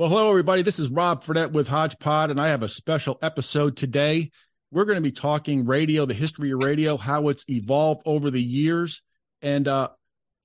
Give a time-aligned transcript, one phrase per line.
[0.00, 0.62] Well, hello, everybody.
[0.62, 4.30] This is Rob Fredette with Hodgepod, and I have a special episode today.
[4.70, 8.42] We're going to be talking radio, the history of radio, how it's evolved over the
[8.42, 9.02] years.
[9.42, 9.90] And uh,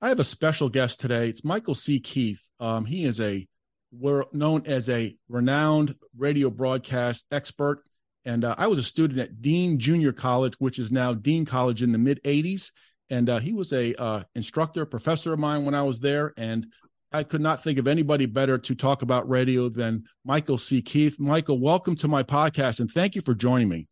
[0.02, 1.29] I have a special guest today.
[1.29, 2.02] It's Michael C.
[2.02, 2.41] Keith.
[2.60, 3.47] Um, he is a
[3.94, 7.81] we're known as a renowned radio broadcast expert.
[8.26, 11.81] And uh, I was a student at Dean Junior College, which is now Dean College
[11.81, 12.72] in the mid 80s.
[13.10, 16.34] And uh, he was a uh, instructor, professor of mine when I was there.
[16.35, 16.67] And
[17.16, 20.81] I could not think of anybody better to talk about radio than Michael C.
[20.81, 21.17] Keith.
[21.17, 23.87] Michael, welcome to my podcast and thank you for joining me.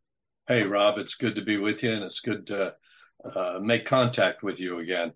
[0.45, 2.75] Hey, Rob, it's good to be with you and it's good to
[3.23, 5.13] uh, make contact with you again.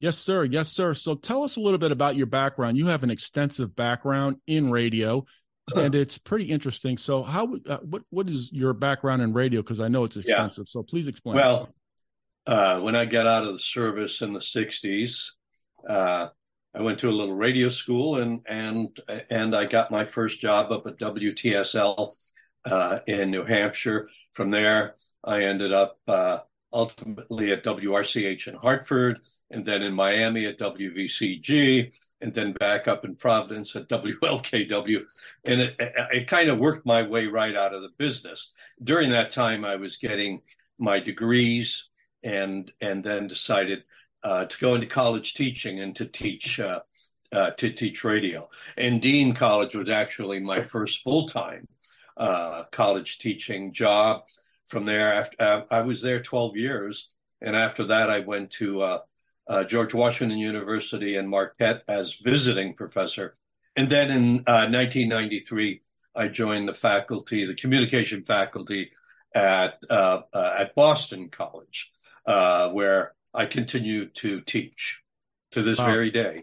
[0.00, 0.44] Yes, sir.
[0.44, 0.94] Yes, sir.
[0.94, 2.78] So tell us a little bit about your background.
[2.78, 5.26] You have an extensive background in radio
[5.76, 6.96] and it's pretty interesting.
[6.96, 9.60] So, how uh, what what is your background in radio?
[9.60, 10.64] Because I know it's extensive.
[10.66, 10.72] Yeah.
[10.72, 11.36] So, please explain.
[11.36, 11.68] Well,
[12.46, 15.32] uh, when I got out of the service in the '60s,
[15.86, 16.28] uh,
[16.74, 18.98] I went to a little radio school and and
[19.28, 22.14] and I got my first job up at WTSL
[22.64, 24.08] uh, in New Hampshire.
[24.32, 26.38] From there, I ended up uh,
[26.72, 33.04] ultimately at WRCH in Hartford, and then in Miami at WVCG, and then back up
[33.04, 35.02] in Providence at WLKW.
[35.44, 38.52] And it, it kind of worked my way right out of the business.
[38.82, 40.42] During that time, I was getting
[40.78, 41.88] my degrees
[42.22, 43.84] and and then decided
[44.22, 46.80] uh, to go into college teaching and to teach uh,
[47.32, 48.48] uh, to teach radio.
[48.76, 51.68] And Dean College was actually my first full time
[52.16, 54.22] uh, college teaching job.
[54.66, 57.10] From there, after, uh, I was there 12 years,
[57.40, 59.00] and after that, I went to
[59.66, 63.34] George Washington University in Marquette as visiting professor.
[63.74, 65.82] And then in 1993,
[66.14, 68.92] I joined the faculty, the communication faculty
[69.34, 71.90] at at Boston College,
[72.24, 75.02] where I continue to teach
[75.52, 75.86] to this wow.
[75.86, 76.42] very day.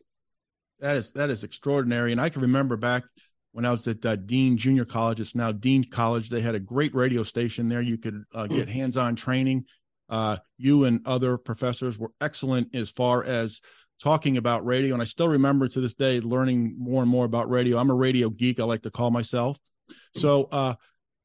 [0.80, 3.03] That is that is extraordinary, and I can remember back
[3.52, 5.19] when I was at uh, Dean Junior College.
[5.19, 6.30] It's now Dean College.
[6.30, 7.81] They had a great radio station there.
[7.81, 9.65] You could uh, get hands-on training.
[10.09, 13.61] Uh, you and other professors were excellent as far as
[14.02, 17.49] talking about radio, and I still remember to this day learning more and more about
[17.49, 17.77] radio.
[17.77, 18.59] I'm a radio geek.
[18.59, 19.58] I like to call myself.
[20.14, 20.76] So, uh,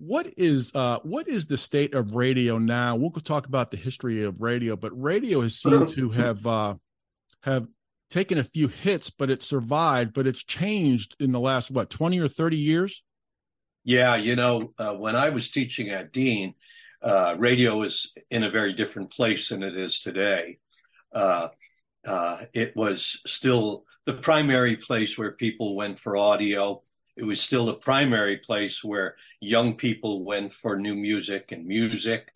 [0.04, 2.96] what is uh, what is the state of radio now?
[2.96, 6.74] We'll talk about the history of radio, but radio has seemed to have uh,
[7.42, 7.68] have
[8.10, 10.12] taken a few hits, but it survived.
[10.12, 13.04] But it's changed in the last what twenty or thirty years.
[13.84, 16.54] Yeah, you know, uh, when I was teaching at Dean,
[17.00, 20.58] uh, radio was in a very different place than it is today.
[21.14, 21.48] Uh,
[22.04, 26.82] uh, it was still the primary place where people went for audio
[27.16, 32.32] it was still the primary place where young people went for new music and music.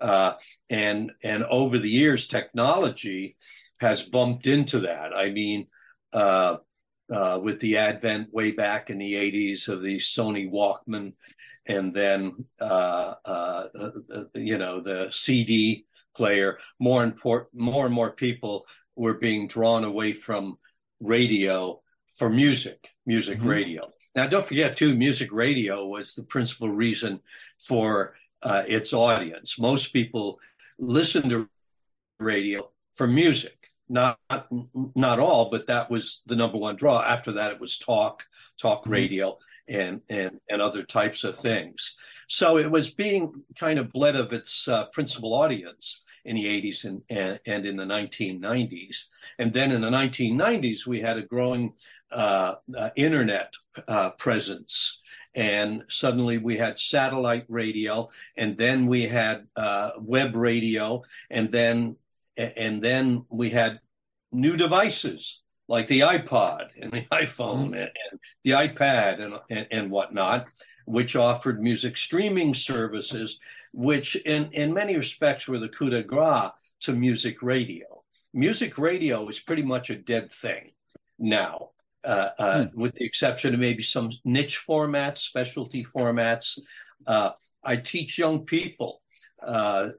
[0.00, 0.34] Uh,
[0.68, 3.36] and and over the years, technology
[3.80, 5.12] has bumped into that.
[5.14, 5.66] I mean,
[6.12, 6.58] uh,
[7.12, 11.14] uh, with the advent way back in the 80s of the Sony Walkman,
[11.66, 13.90] and then uh, uh, uh,
[14.34, 15.86] you know the CD
[16.16, 20.58] player, more important, more and more people were being drawn away from
[21.00, 23.48] radio for music, music mm-hmm.
[23.48, 23.90] radio.
[24.14, 27.20] Now, don't forget, too, music radio was the principal reason
[27.58, 29.58] for uh, its audience.
[29.58, 30.40] Most people
[30.78, 31.48] listen to
[32.18, 33.56] radio for music.
[33.88, 34.18] Not
[34.94, 37.02] not all, but that was the number one draw.
[37.02, 38.24] After that, it was talk,
[38.56, 38.92] talk mm-hmm.
[38.92, 39.38] radio,
[39.68, 41.96] and and and other types of things.
[42.28, 46.84] So it was being kind of bled of its uh, principal audience in the 80s
[46.84, 49.06] and, and, and, in the 1990s.
[49.38, 51.74] And then in the 1990s, we had a growing
[52.12, 53.54] uh, uh, internet
[53.88, 55.00] uh, presence.
[55.34, 61.96] And suddenly we had satellite radio, and then we had uh, web radio, and then
[62.36, 63.80] and then we had
[64.32, 67.74] new devices like the iPod and the iPhone mm-hmm.
[67.74, 70.46] and, and, the iPad and, and, and whatnot,
[70.90, 73.38] which offered music streaming services,
[73.72, 78.02] which in, in many respects were the coup de grace to music radio.
[78.34, 80.72] Music radio is pretty much a dead thing
[81.18, 81.70] now.
[82.02, 82.80] Uh, uh, hmm.
[82.80, 86.58] with the exception of maybe some niche formats, specialty formats.
[87.06, 87.30] Uh,
[87.62, 89.02] I teach young people.
[89.40, 89.90] Uh,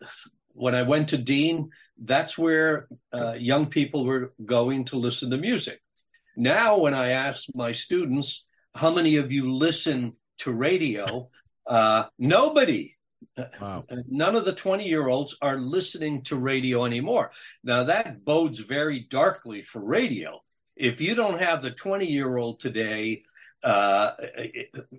[0.53, 1.69] when I went to Dean,
[2.03, 5.79] that's where uh, young people were going to listen to music.
[6.35, 11.29] Now, when I ask my students, how many of you listen to radio?
[11.65, 12.95] Uh, nobody.
[13.59, 13.85] Wow.
[14.07, 17.31] None of the 20 year olds are listening to radio anymore.
[17.63, 20.41] Now, that bodes very darkly for radio
[20.81, 23.23] if you don't have the 20 year old today,
[23.63, 24.13] uh,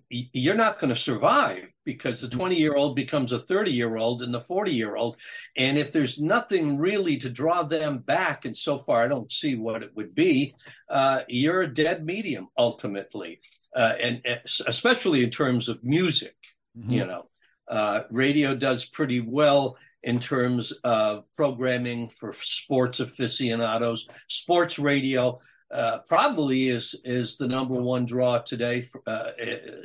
[0.08, 4.22] you're not going to survive because the 20 year old becomes a 30 year old
[4.22, 5.16] and the 40 year old.
[5.56, 9.56] And if there's nothing really to draw them back, and so far I don't see
[9.56, 10.54] what it would be,
[10.88, 13.40] uh, you're a dead medium ultimately.
[13.74, 16.36] Uh, and, and, especially in terms of music.
[16.78, 16.90] Mm-hmm.
[16.90, 17.26] You know,
[17.69, 24.08] uh, radio does pretty well in terms of programming for sports aficionados.
[24.28, 25.38] Sports radio
[25.70, 29.30] uh, probably is is the number one draw today for, uh,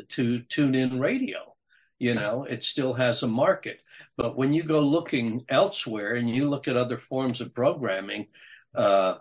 [0.10, 1.39] to tune in radio.
[2.00, 3.80] You know, it still has a market,
[4.18, 8.28] but when you go looking elsewhere and you look at other forms of programming,
[8.75, 9.16] uh,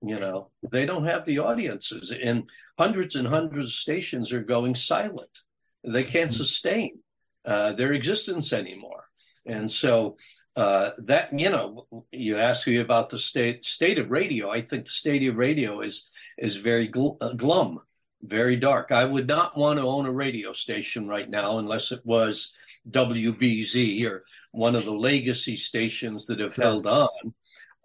[0.00, 2.48] you know, they don't have the audiences, and
[2.78, 5.40] hundreds and hundreds of stations are going silent.
[5.84, 6.36] They can't mm-hmm.
[6.36, 6.98] sustain
[7.44, 9.04] uh, their existence anymore,
[9.46, 10.16] and so
[10.58, 14.50] uh, that you know, you ask me about the state state of radio.
[14.50, 17.80] I think the state of radio is is very gl- uh, glum,
[18.22, 18.92] very dark.
[18.92, 22.52] I would not want to own a radio station right now unless it was
[22.90, 27.34] WBZ or one of the legacy stations that have held on.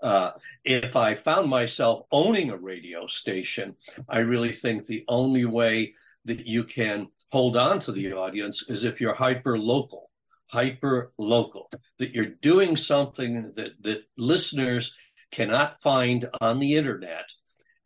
[0.03, 0.31] Uh,
[0.63, 3.75] if I found myself owning a radio station,
[4.07, 5.93] I really think the only way
[6.25, 10.11] that you can hold on to the audience is if you're hyper local
[10.53, 14.95] hyper local, that you're doing something that, that listeners
[15.31, 17.31] cannot find on the internet.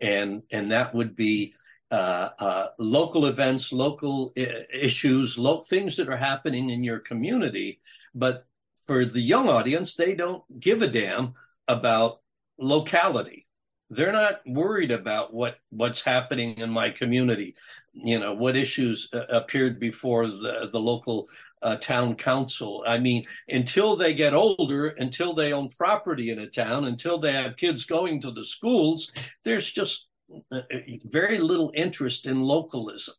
[0.01, 1.53] And, and that would be
[1.89, 7.79] uh, uh, local events, local I- issues, lo- things that are happening in your community.
[8.13, 8.45] But
[8.85, 11.35] for the young audience, they don't give a damn
[11.67, 12.19] about
[12.57, 13.45] locality.
[13.89, 17.55] They're not worried about what what's happening in my community.
[17.93, 21.29] You know what issues uh, appeared before the the local
[21.61, 22.83] uh, town council.
[22.85, 27.31] I mean, until they get older, until they own property in a town, until they
[27.31, 29.11] have kids going to the schools,
[29.43, 30.07] there's just
[30.51, 30.61] uh,
[31.05, 33.15] very little interest in localism.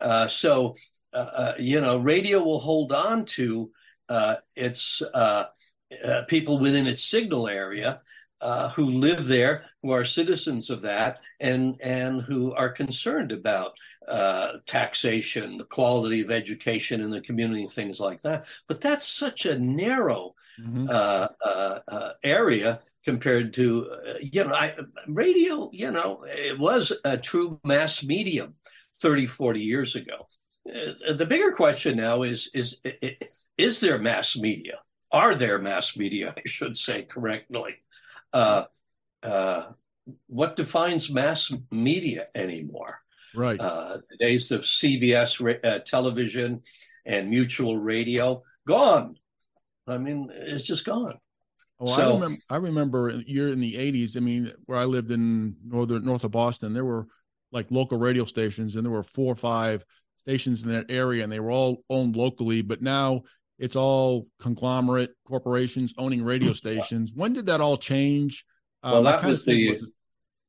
[0.00, 0.76] Uh, so,
[1.14, 3.70] uh, uh you know, radio will hold on to
[6.04, 8.00] uh, people within its signal area.
[8.74, 13.72] who live there, who are citizens of that, and and who are concerned about
[14.08, 18.46] uh, taxation, the quality of education in the community, things like that.
[18.68, 20.88] But that's such a narrow mm-hmm.
[20.88, 24.74] uh, uh, uh area compared to, uh, you know, I,
[25.08, 28.54] radio, you know, it was a true mass medium
[28.96, 30.28] 30, 40 years ago.
[30.68, 32.78] Uh, the bigger question now is, is,
[33.58, 34.78] is there mass media?
[35.12, 37.76] Are there mass media, I should say correctly?
[40.26, 43.00] what defines mass media anymore?
[43.34, 43.60] Right.
[43.60, 46.62] Uh, the days of CBS uh, television
[47.06, 49.16] and mutual radio gone.
[49.86, 51.18] I mean, it's just gone.
[51.80, 52.38] Oh, so, I remember.
[52.50, 54.16] I remember you're in the '80s.
[54.16, 57.06] I mean, where I lived in northern north of Boston, there were
[57.50, 59.84] like local radio stations, and there were four or five
[60.16, 62.62] stations in that area, and they were all owned locally.
[62.62, 63.22] But now
[63.62, 67.12] it's all conglomerate corporations owning radio stations.
[67.14, 68.44] When did that all change?
[68.82, 69.86] Well, um, that was the was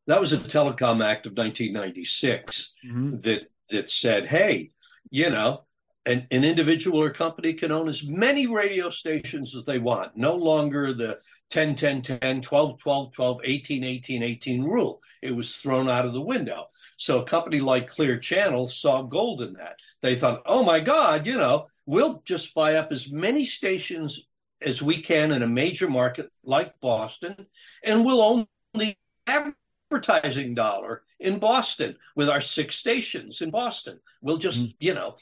[0.08, 3.20] that was a Telecom Act of 1996 mm-hmm.
[3.20, 4.72] that that said, hey,
[5.12, 5.62] you know,
[6.06, 10.18] an, an individual or company can own as many radio stations as they want.
[10.18, 11.20] No longer the
[11.50, 15.02] 10, 10, 10, 12, 12, 12, 18, 18, 18 rule.
[15.22, 16.66] It was thrown out of the window.
[16.98, 19.80] So a company like Clear Channel saw gold in that.
[20.02, 24.28] They thought, oh my God, you know, we'll just buy up as many stations
[24.62, 27.48] as we can in a major market like Boston,
[27.84, 28.96] and we'll own the
[29.28, 34.00] advertising dollar in Boston with our six stations in Boston.
[34.22, 34.76] We'll just, mm.
[34.80, 35.16] you know,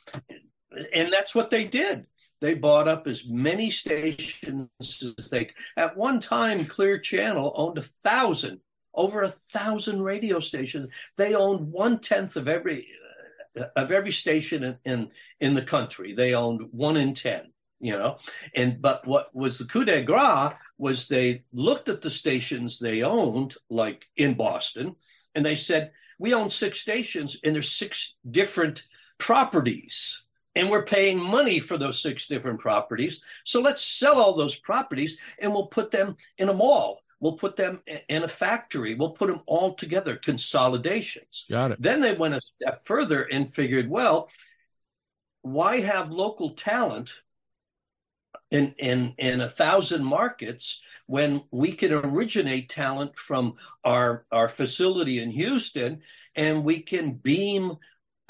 [0.93, 2.05] and that's what they did.
[2.39, 5.49] They bought up as many stations as they.
[5.77, 8.59] At one time, Clear Channel owned a thousand,
[8.93, 10.93] over a thousand radio stations.
[11.17, 12.87] They owned one tenth of every
[13.59, 16.13] uh, of every station in, in in the country.
[16.13, 18.17] They owned one in ten you know
[18.55, 23.01] and but what was the coup de grace was they looked at the stations they
[23.01, 24.95] owned like in boston
[25.33, 28.85] and they said we own six stations and there's six different
[29.17, 30.23] properties
[30.55, 33.21] and we're paying money for those six different properties.
[33.43, 37.01] So let's sell all those properties and we'll put them in a mall.
[37.19, 38.95] We'll put them in a factory.
[38.95, 41.45] We'll put them all together consolidations.
[41.49, 41.81] Got it.
[41.81, 44.29] Then they went a step further and figured well
[45.43, 47.21] why have local talent
[48.51, 55.19] in, in, in a thousand markets when we can originate talent from our, our facility
[55.19, 56.01] in Houston
[56.35, 57.77] and we can beam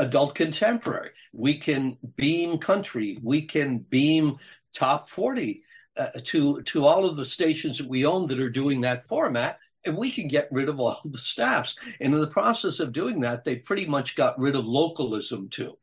[0.01, 4.37] adult contemporary, we can beam country, we can beam
[4.73, 5.63] top 40
[5.97, 9.59] uh, to, to all of the stations that we own that are doing that format.
[9.83, 11.75] And we can get rid of all the staffs.
[11.99, 15.77] And in the process of doing that, they pretty much got rid of localism too.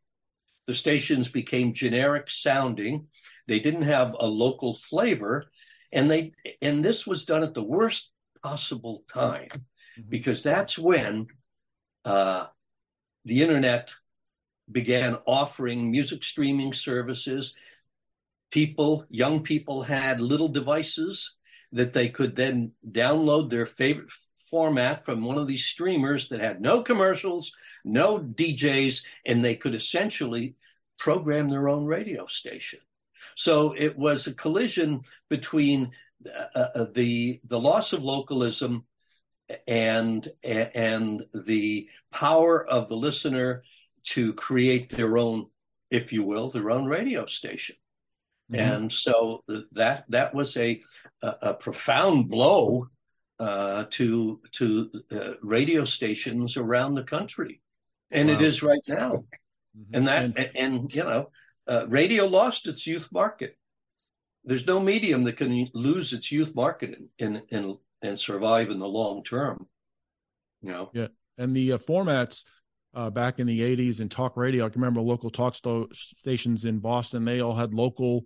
[0.67, 3.09] The stations became generic sounding
[3.49, 5.47] they didn't have a local flavor,
[5.91, 10.03] and they and this was done at the worst possible time mm-hmm.
[10.09, 11.27] because that's when
[12.05, 12.47] uh,
[13.25, 13.95] the internet
[14.71, 17.55] began offering music streaming services.
[18.51, 21.37] People, young people had little devices
[21.73, 24.11] that they could then download their favorite
[24.51, 29.75] format from one of these streamers that had no commercials, no DJs, and they could
[29.75, 30.55] essentially
[30.99, 32.81] program their own radio station.
[33.35, 35.93] So it was a collision between
[36.55, 38.85] uh, uh, the the loss of localism
[39.67, 43.63] and and the power of the listener
[44.05, 45.47] to create their own,
[45.91, 47.77] if you will, their own radio station.
[48.51, 48.73] Mm-hmm.
[48.73, 50.83] And so that that was a
[51.23, 52.89] a, a profound blow
[53.39, 57.61] uh, to to uh, radio stations around the country,
[58.11, 58.35] and wow.
[58.35, 59.25] it is right now.
[59.77, 59.95] Mm-hmm.
[59.95, 61.31] And that and, and you know,
[61.67, 63.57] uh, radio lost its youth market.
[64.45, 68.89] There's no medium that can lose its youth market and and and survive in the
[68.89, 69.67] long term.
[70.63, 70.91] You know.
[70.95, 72.45] Yeah, and the uh, formats.
[72.95, 74.65] Uh, back in the 80s and talk radio.
[74.65, 77.25] I can remember local talk sto- stations in Boston.
[77.25, 78.25] They all had local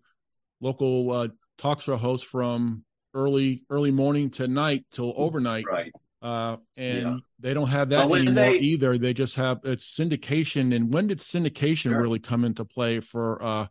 [0.60, 1.28] local uh,
[1.58, 5.64] talk show hosts from early early morning to night till overnight.
[5.66, 5.92] Right.
[6.22, 7.16] Uh, and yeah.
[7.40, 8.96] they don't have that anymore they, either.
[8.96, 10.74] They just have it's syndication.
[10.74, 12.00] And when did syndication sure.
[12.00, 13.66] really come into play for uh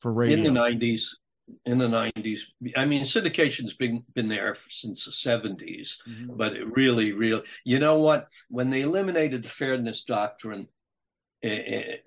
[0.00, 0.38] for radio?
[0.38, 1.18] In the nineties.
[1.64, 2.52] In the nineties.
[2.76, 6.36] I mean syndication's been been there since the 70s, mm-hmm.
[6.36, 8.28] but it really, really you know what?
[8.48, 10.68] When they eliminated the fairness doctrine
[11.44, 11.48] uh,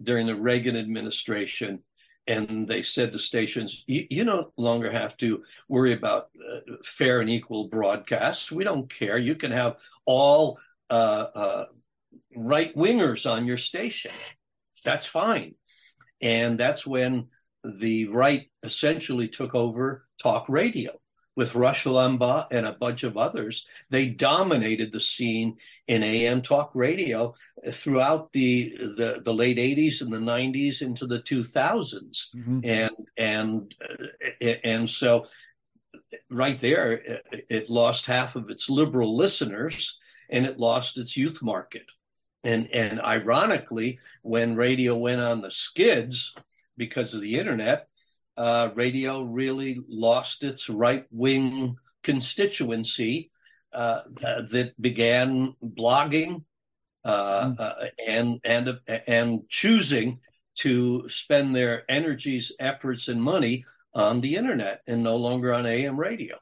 [0.03, 1.84] during the Reagan administration,
[2.29, 7.22] and they said to stations, you, you no longer have to worry about uh, fair
[7.22, 8.51] and equal broadcasts.
[8.51, 9.17] We don't care.
[9.17, 11.65] You can have all uh, uh,
[12.36, 14.12] right wingers on your station.
[14.86, 15.55] That's fine.
[16.22, 17.29] And that's when
[17.63, 20.92] the right essentially took over talk radio
[21.39, 23.66] with Rush Limbaugh and a bunch of others.
[23.89, 25.56] They dominated the scene
[25.88, 27.34] in AM talk radio
[27.72, 32.36] throughout the the, the late 80s and the 90s into the 2000s.
[32.36, 32.60] Mm-hmm.
[32.66, 33.75] And and
[34.42, 35.28] and so
[36.30, 39.98] right there it, it lost half of its liberal listeners
[40.30, 41.86] and it lost its youth market.
[42.44, 46.36] And and ironically when radio went on the skids
[46.79, 47.89] because of the internet
[48.39, 53.31] uh, radio really lost its right wing constituency
[53.74, 56.45] uh, uh, that began blogging
[57.03, 57.89] uh, mm.
[58.07, 60.19] and and and choosing
[60.55, 66.00] to spend their energies, efforts, and money on the internet and no longer on AM
[66.00, 66.38] radio.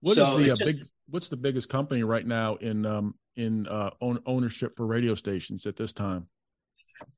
[0.00, 0.86] What so is the just, big?
[1.10, 3.66] What's the biggest company right now in um, in
[4.00, 6.26] own, ownership for radio stations at this time?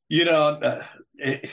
[0.09, 0.81] You know,
[1.15, 1.49] it,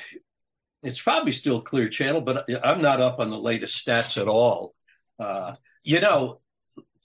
[0.84, 4.76] it's probably still Clear Channel, but I'm not up on the latest stats at all.
[5.20, 6.42] Uh, you know,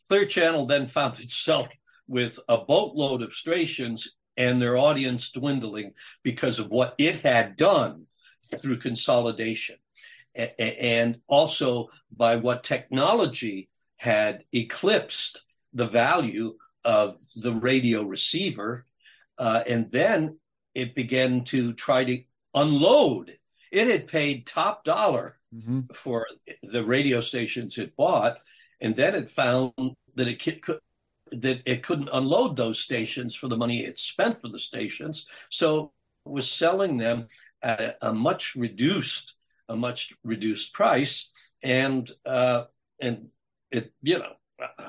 [0.09, 1.69] Clear Channel then found itself
[2.07, 8.07] with a boatload of stations and their audience dwindling because of what it had done
[8.59, 9.77] through consolidation
[10.35, 18.87] and also by what technology had eclipsed the value of the radio receiver.
[19.39, 20.39] Uh, and then
[20.75, 22.23] it began to try to
[22.55, 23.37] unload
[23.71, 25.81] it had paid top dollar mm-hmm.
[25.95, 26.27] for
[26.63, 28.39] the radio stations it bought,
[28.81, 29.73] and then it found
[30.15, 30.79] that it could
[31.33, 35.93] that it couldn't unload those stations for the money it spent for the stations, so
[36.27, 37.29] it was selling them
[37.63, 39.37] at a, a much reduced
[39.69, 41.31] a much reduced price,
[41.63, 42.65] and uh,
[43.01, 43.29] and
[43.71, 44.33] it you know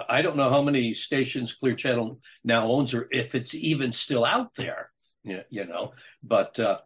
[0.10, 4.26] I don't know how many stations Clear Channel now owns, or if it's even still
[4.26, 4.92] out there.
[5.24, 6.80] You know, but uh,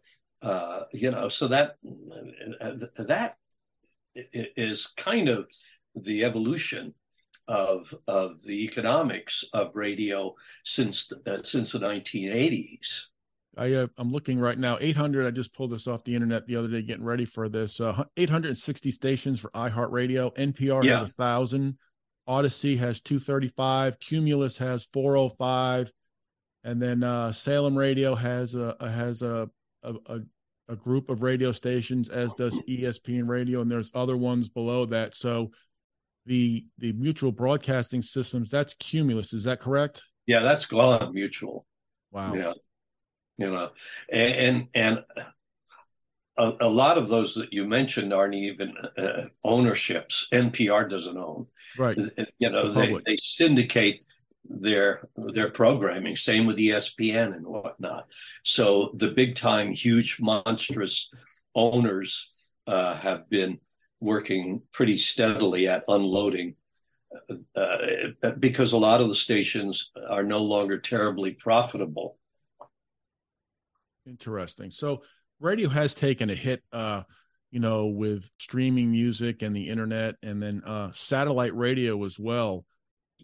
[0.46, 1.76] uh, you know, so that
[2.14, 3.34] that
[4.14, 5.48] is kind of
[5.96, 6.94] the evolution
[7.48, 10.34] of of the economics of radio
[10.64, 13.06] since uh, since the 1980s.
[13.56, 14.78] I uh, I'm looking right now.
[14.80, 15.26] 800.
[15.26, 17.80] I just pulled this off the internet the other day, getting ready for this.
[17.80, 20.32] Uh, 860 stations for iHeartRadio.
[20.36, 21.00] NPR yeah.
[21.00, 21.76] has a thousand.
[22.28, 23.98] Audacy has 235.
[23.98, 25.90] Cumulus has 405,
[26.62, 29.50] and then uh, Salem Radio has a has a
[29.82, 30.20] a, a,
[30.68, 35.14] a group of radio stations, as does ESPN Radio, and there's other ones below that.
[35.14, 35.50] So
[36.26, 40.02] the the mutual broadcasting systems that's Cumulus, is that correct?
[40.26, 41.66] Yeah, that's gone mutual.
[42.10, 42.34] Wow.
[42.34, 42.52] Yeah,
[43.38, 43.70] you know,
[44.12, 45.04] and and,
[46.38, 50.28] a, a, lot of those that you mentioned aren't even uh, ownerships.
[50.32, 51.46] NPR doesn't own.
[51.78, 51.98] Right.
[52.38, 54.04] You know, they, they syndicate
[54.48, 56.16] their their programming.
[56.16, 58.06] Same with ESPN and whatnot.
[58.44, 61.10] So the big time, huge, monstrous
[61.54, 62.30] owners
[62.66, 63.58] uh, have been
[64.00, 66.54] working pretty steadily at unloading
[67.56, 67.62] uh,
[68.22, 72.18] uh, because a lot of the stations are no longer terribly profitable.
[74.06, 74.70] Interesting.
[74.70, 75.02] So
[75.40, 76.62] radio has taken a hit.
[76.72, 77.02] Uh,
[77.52, 82.66] you know, with streaming music and the internet, and then uh, satellite radio as well.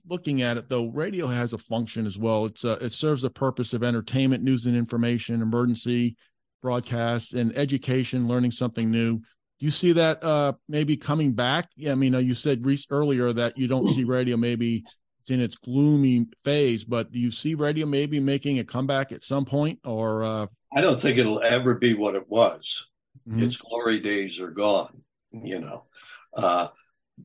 [0.09, 2.47] Looking at it though, radio has a function as well.
[2.47, 6.17] It's uh, it serves the purpose of entertainment, news and information, emergency
[6.61, 9.19] broadcasts, and education, learning something new.
[9.19, 11.69] Do you see that uh, maybe coming back?
[11.77, 14.85] Yeah, I mean, uh, you said earlier that you don't see radio maybe
[15.23, 19.23] it's in its gloomy phase, but do you see radio maybe making a comeback at
[19.23, 19.79] some point?
[19.85, 20.47] Or uh...
[20.75, 22.89] I don't think it'll ever be what it was.
[23.29, 23.45] Mm-hmm.
[23.45, 25.85] Its glory days are gone, you know.
[26.37, 26.69] Uh,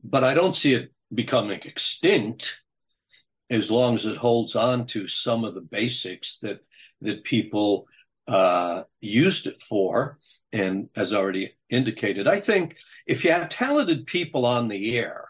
[0.04, 2.62] but I don't see it becoming extinct
[3.50, 6.60] as long as it holds on to some of the basics that
[7.00, 7.86] that people
[8.26, 10.18] uh, used it for.
[10.52, 15.28] And as already indicated, I think if you have talented people on the air,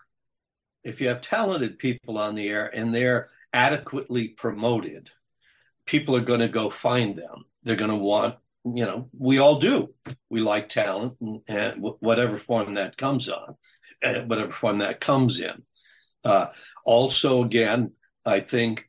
[0.84, 5.10] if you have talented people on the air and they're adequately promoted,
[5.86, 7.44] people are going to go find them.
[7.64, 9.92] They're going to want, you know, we all do.
[10.30, 13.56] We like talent and, and whatever form that comes on,
[14.04, 15.62] uh, whatever form that comes in.
[16.24, 16.48] Uh,
[16.84, 17.92] also, again,
[18.28, 18.86] I think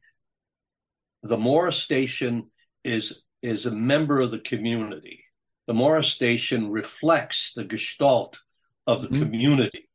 [1.24, 2.52] the more a station
[2.84, 5.24] is is a member of the community,
[5.66, 8.42] the more a station reflects the gestalt
[8.86, 9.24] of the mm-hmm.
[9.24, 9.90] community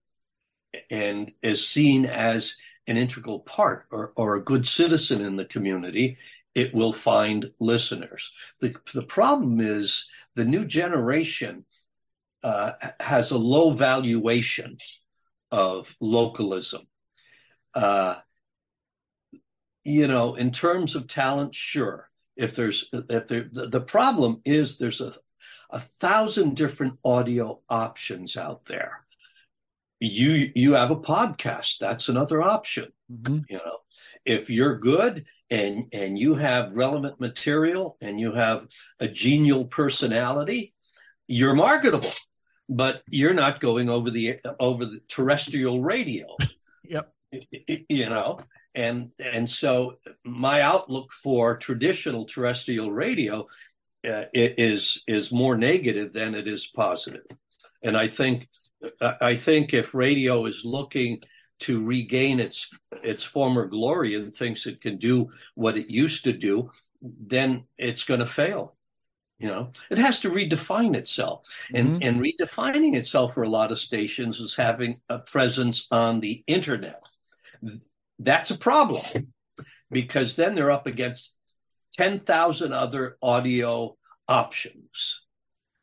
[0.91, 6.17] and is seen as an integral part or, or a good citizen in the community,
[6.55, 8.33] it will find listeners.
[8.61, 11.65] The, the problem is the new generation
[12.43, 14.77] uh, has a low valuation
[15.51, 16.83] of localism.
[17.75, 18.17] Uh,
[19.85, 22.11] you know, in terms of talent, sure.
[22.37, 25.13] If there's if there the, the problem is there's a
[25.71, 29.05] a thousand different audio options out there.
[30.01, 31.79] You you have a podcast.
[31.79, 32.93] That's another option.
[33.13, 33.41] Mm-hmm.
[33.51, 33.77] you know
[34.25, 38.67] if you're good and and you have relevant material and you have
[38.99, 40.73] a genial personality
[41.29, 42.09] you're marketable
[42.69, 46.27] but you're not going over the over the terrestrial radio.
[46.87, 47.15] Yep.
[47.89, 48.41] You know
[48.75, 53.47] and and so my outlook for traditional terrestrial radio
[54.09, 57.25] uh, is is more negative than it is positive
[57.83, 58.49] and i think
[59.01, 61.23] I think if radio is looking
[61.61, 62.71] to regain its
[63.03, 68.05] its former glory and thinks it can do what it used to do, then it's
[68.05, 68.77] going to fail.
[69.39, 72.03] You know, it has to redefine itself, and mm-hmm.
[72.03, 77.03] and redefining itself for a lot of stations is having a presence on the internet.
[78.19, 79.33] That's a problem
[79.91, 81.35] because then they're up against
[81.93, 83.97] ten thousand other audio
[84.29, 85.25] options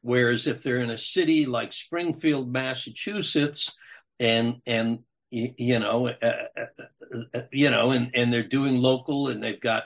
[0.01, 3.75] Whereas if they're in a city like Springfield, Massachusetts,
[4.19, 9.43] and and you know, uh, uh, uh, you know, and and they're doing local, and
[9.43, 9.83] they've got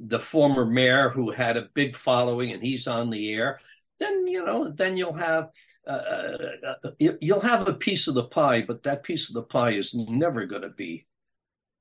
[0.00, 3.60] the former mayor who had a big following, and he's on the air.
[3.98, 5.50] Then you know, then you'll have
[5.86, 9.72] uh, uh you'll have a piece of the pie, but that piece of the pie
[9.72, 11.06] is never going to be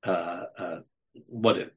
[0.08, 0.80] uh,
[1.28, 1.74] what it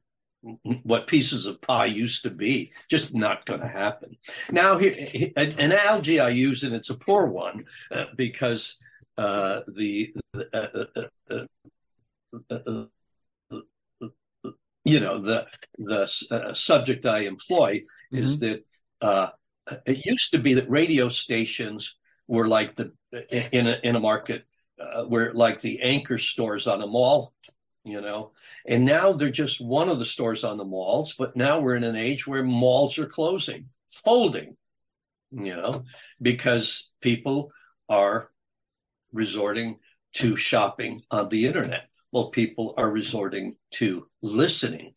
[0.83, 2.71] what pieces of pie used to be.
[2.89, 4.17] Just not going to happen.
[4.51, 8.79] Now, here, an analogy I use, and it's a poor one uh, because
[9.17, 10.85] uh, the uh, uh,
[11.29, 11.45] uh,
[12.49, 12.85] uh
[14.83, 16.07] you know the the
[16.55, 18.17] subject I employ mm-hmm.
[18.17, 18.63] is that
[19.85, 22.93] it used to be that radio stations were like the
[23.51, 24.45] in a in a market
[25.07, 27.33] were like the anchor stores on a mall
[27.83, 28.31] you know?
[28.65, 31.83] And now they're just one of the stores on the malls but now we're in
[31.83, 34.55] an age where malls are closing folding
[35.31, 35.83] you know
[36.21, 37.51] because people
[37.89, 38.29] are
[39.11, 39.79] resorting
[40.13, 41.87] to shopping on the internet.
[42.11, 44.93] Well people are resorting to listening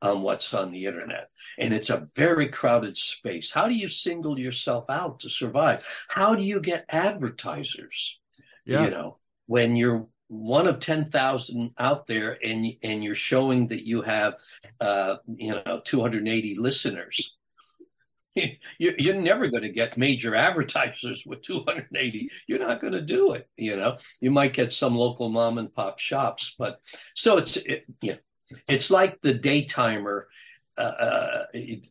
[0.00, 1.28] on what's on the internet.
[1.58, 3.52] And it's a very crowded space.
[3.52, 6.06] How do you single yourself out to survive?
[6.08, 8.20] How do you get advertisers
[8.64, 8.84] yeah.
[8.84, 14.02] you know when you're one of 10,000 out there and and you're showing that you
[14.02, 14.34] have
[14.80, 17.36] uh, you know 280 listeners.
[18.78, 23.48] You're never going to get major advertisers with 280 you're not going to do it
[23.56, 23.98] you know.
[24.20, 26.80] You might get some local mom and pop shops but
[27.14, 28.16] so it's it, yeah.
[28.68, 30.24] It's like the daytimer
[30.76, 31.44] uh, uh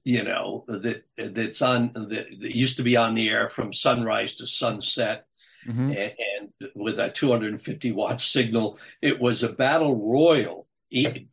[0.06, 4.36] you know that that's on that, that used to be on the air from sunrise
[4.36, 5.26] to sunset
[5.68, 5.90] mm-hmm.
[5.90, 10.68] and, and, with that 250 watt signal, it was a battle royal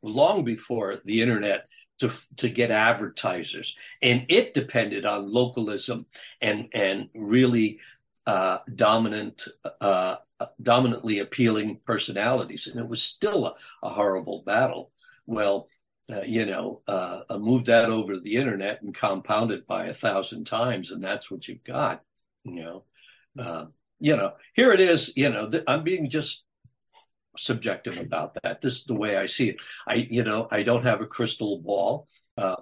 [0.02, 1.66] long before the internet
[1.98, 6.06] to to get advertisers, and it depended on localism
[6.40, 7.80] and and really
[8.26, 9.46] uh, dominant.
[9.80, 10.16] Uh,
[10.60, 14.90] dominantly appealing personalities, and it was still a, a horrible battle.
[15.26, 15.68] Well,
[16.10, 19.86] uh, you know, uh, uh, move that over to the internet and compound it by
[19.86, 22.02] a thousand times, and that's what you've got.
[22.44, 22.84] You know,
[23.38, 23.66] uh,
[24.00, 25.12] you know, here it is.
[25.16, 26.44] You know, th- I'm being just
[27.36, 28.60] subjective about that.
[28.60, 29.56] This is the way I see it.
[29.86, 32.06] I, you know, I don't have a crystal ball.
[32.36, 32.56] Uh,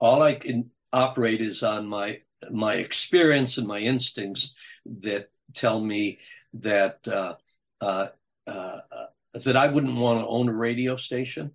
[0.00, 4.54] all I can operate is on my my experience and my instincts
[4.86, 6.20] that tell me
[6.54, 7.34] that uh,
[7.80, 8.08] uh,
[8.46, 8.78] uh,
[9.34, 11.52] that I wouldn't want to own a radio station.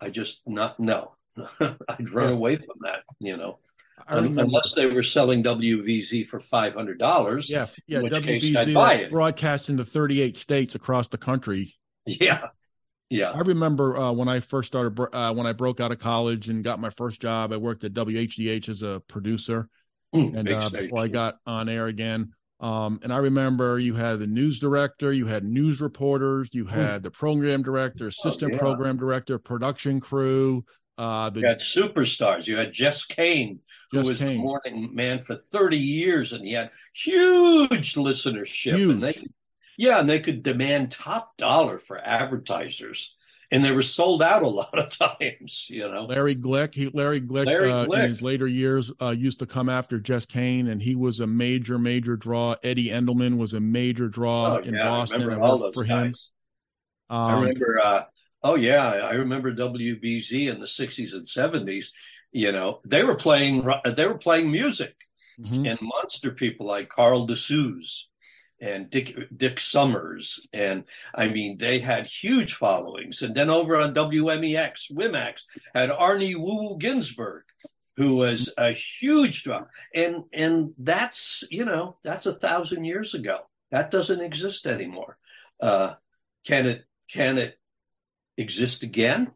[0.00, 1.16] I just not no.
[1.60, 3.58] I'd run away from that, you know.
[4.06, 7.50] Unless they were selling WBZ for five hundred dollars.
[7.50, 8.00] Yeah, yeah.
[8.00, 11.74] WBZ broadcast into thirty eight states across the country.
[12.06, 12.48] Yeah,
[13.10, 13.32] yeah.
[13.32, 16.64] I remember uh, when I first started uh, when I broke out of college and
[16.64, 17.52] got my first job.
[17.52, 19.68] I worked at WHDH as a producer,
[20.14, 22.32] mm, and uh, before I got on air again.
[22.60, 26.74] Um, and I remember you had the news director, you had news reporters, you hmm.
[26.74, 28.60] had the program director, oh, assistant oh, yeah.
[28.60, 30.64] program director, production crew.
[30.98, 32.46] Uh, the, you had superstars.
[32.46, 33.60] You had Jess Cain,
[33.92, 34.28] who was Cain.
[34.28, 38.76] the morning man for 30 years, and he had huge listenership.
[38.76, 38.90] Huge.
[38.90, 39.26] And they,
[39.78, 43.14] yeah, and they could demand top dollar for advertisers
[43.50, 45.68] and they were sold out a lot of times.
[45.70, 47.98] You know, Larry Glick, he, Larry Glick, Larry uh, Glick.
[47.98, 51.26] in his later years uh, used to come after Jess Cain, and he was a
[51.26, 52.54] major, major draw.
[52.62, 55.22] Eddie Andelman was a major draw oh, in yeah, Boston
[55.72, 56.06] for guys.
[56.06, 56.14] him.
[57.10, 58.06] Um, I remember.
[58.42, 61.86] Oh yeah, I remember WBZ in the '60s and '70s.
[62.32, 63.68] You know, they were playing.
[63.84, 64.96] They were playing music,
[65.40, 65.66] mm-hmm.
[65.66, 68.04] and monster people like Carl deSuze
[68.60, 73.22] and Dick Dick Summers, and I mean they had huge followings.
[73.22, 75.42] And then over on WMEX, WIMAX
[75.74, 77.44] had Arnie Woo Ginsburg,
[77.96, 79.64] who was a huge draw.
[79.94, 83.40] And and that's you know that's a thousand years ago.
[83.70, 85.16] That doesn't exist anymore.
[85.60, 85.94] Uh,
[86.46, 87.57] can it can it
[88.38, 89.32] exist again?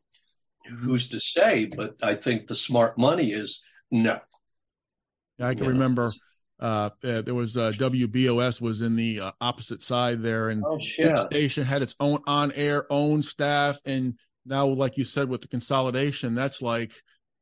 [0.80, 1.68] Who's to say?
[1.74, 3.60] But I think the smart money is
[3.90, 4.20] no.
[5.40, 6.12] I can remember
[6.60, 10.78] uh, uh, there was uh, WBOS was in the uh, opposite side there, and oh,
[10.78, 14.14] each station had its own on-air, own staff, and
[14.46, 16.92] now, like you said, with the consolidation, that's like,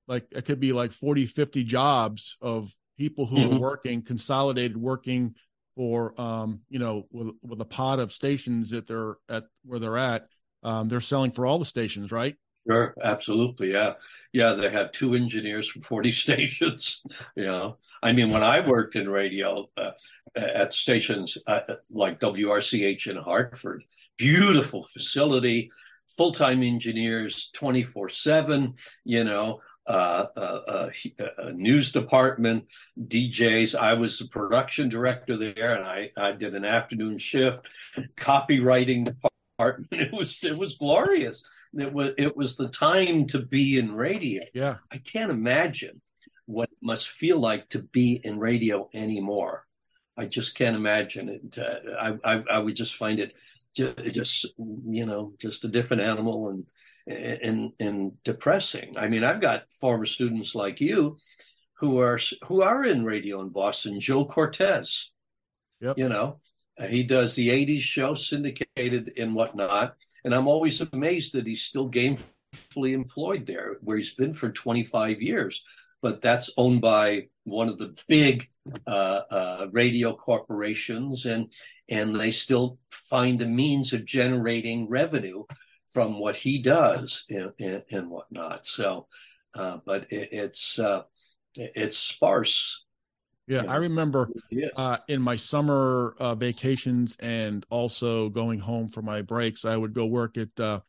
[0.09, 3.57] like it could be like 40, 50 jobs of people who mm-hmm.
[3.57, 5.35] are working, consolidated, working
[5.77, 9.99] for, um, you know, with, with a pot of stations that they're at where they're
[9.99, 10.27] at.
[10.63, 12.37] Um, they're selling for all the stations, right?
[12.69, 13.73] Sure, absolutely.
[13.73, 13.95] Yeah.
[14.33, 14.53] Yeah.
[14.53, 17.03] They have two engineers for 40 stations.
[17.35, 19.93] You know, I mean, when I worked in radio uh,
[20.37, 23.85] at stations uh, like WRCH in Hartford,
[24.19, 25.71] beautiful facility,
[26.07, 32.67] full time engineers 24 7, you know, uh, uh, uh, news department,
[32.99, 33.75] DJs.
[33.75, 37.67] I was the production director there, and I, I did an afternoon shift,
[38.17, 39.13] copywriting
[39.91, 41.45] It was it was glorious
[41.75, 44.43] it was it was the time to be in radio.
[44.55, 46.01] Yeah, I can't imagine
[46.47, 49.67] what it must feel like to be in radio anymore.
[50.17, 51.59] I just can't imagine it.
[51.59, 53.35] Uh, I, I, I would just find it
[53.75, 56.67] just, just you know just a different animal and
[57.07, 58.97] and and depressing.
[58.99, 61.19] I mean, I've got former students like you
[61.75, 64.01] who are who are in radio in Boston.
[64.01, 65.13] Joe Cortez,
[65.81, 65.97] yep.
[65.97, 66.41] you know,
[66.89, 71.91] he does the '80s show syndicated and whatnot and I'm always amazed that he's still
[71.91, 75.65] gainfully employed there, where he's been for 25 years.
[76.03, 78.49] But that's owned by one of the big
[78.87, 81.53] uh, uh, radio corporations, and
[81.91, 85.45] and they still find a means of generating revenue
[85.93, 88.65] from what he does and, and, and whatnot.
[88.65, 89.09] So,
[89.55, 91.03] uh, but it, it's uh,
[91.55, 92.83] it's sparse
[93.51, 94.31] yeah, I remember
[94.77, 99.93] uh, in my summer uh, vacations and also going home for my breaks, I would
[99.93, 100.81] go work at uh,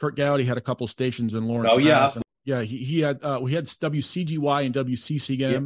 [0.00, 1.74] Curt Gowdy had a couple stations in Lawrence.
[1.74, 2.62] Oh yeah, Mass, yeah.
[2.62, 5.58] He, he had uh, we had WCGY and WCCM yeah.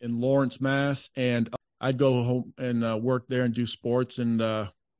[0.00, 4.18] in Lawrence, Mass, and uh, I'd go home and uh, work there and do sports.
[4.18, 4.40] And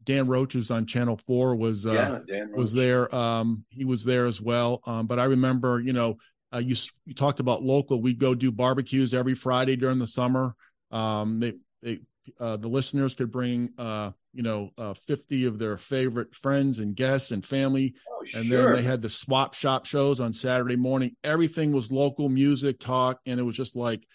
[0.04, 2.20] Dan Roche was on Channel Four was yeah,
[2.54, 3.12] was there.
[3.12, 4.80] Um, he was there as well.
[4.86, 6.18] Um, but I remember, you know,
[6.56, 8.00] you you talked about local.
[8.00, 10.54] We'd go do barbecues every Friday during the summer.
[10.90, 12.00] Um, they, they
[12.40, 16.96] uh, the listeners could bring uh, you know uh, 50 of their favorite friends and
[16.96, 17.94] guests and family.
[18.10, 18.64] Oh, and sure.
[18.64, 21.14] then they had the swap shop shows on saturday morning.
[21.22, 24.06] Everything was local music talk and it was just like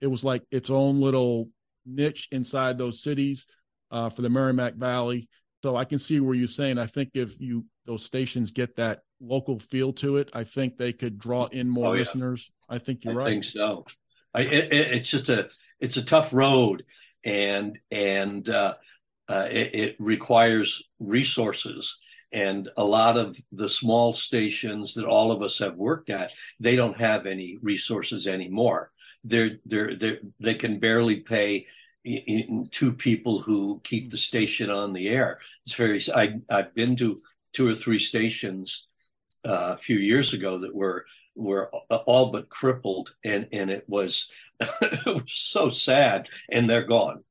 [0.00, 1.48] it was like its own little
[1.86, 3.46] niche inside those cities
[3.90, 5.28] uh, for the merrimack valley.
[5.62, 9.00] So i can see where you're saying i think if you those stations get that
[9.20, 12.00] local feel to it i think they could draw in more oh, yeah.
[12.00, 12.50] listeners.
[12.68, 13.26] I think you're I right.
[13.26, 13.84] i think so.
[14.34, 15.50] I, it, it's just a
[15.82, 16.84] it's a tough road,
[17.24, 18.74] and and uh,
[19.28, 21.98] uh, it, it, requires resources
[22.32, 26.76] and a lot of the small stations that all of us have worked at, they
[26.76, 28.90] don't have any resources anymore.
[29.22, 31.66] They're, they're, they're they can barely pay
[32.72, 35.38] two people who keep the station on the air.
[35.64, 36.00] It's very.
[36.14, 37.20] I I've been to
[37.52, 38.88] two or three stations
[39.44, 44.30] uh, a few years ago that were were all but crippled, and and it was
[44.60, 46.28] it was so sad.
[46.50, 47.24] And they're gone.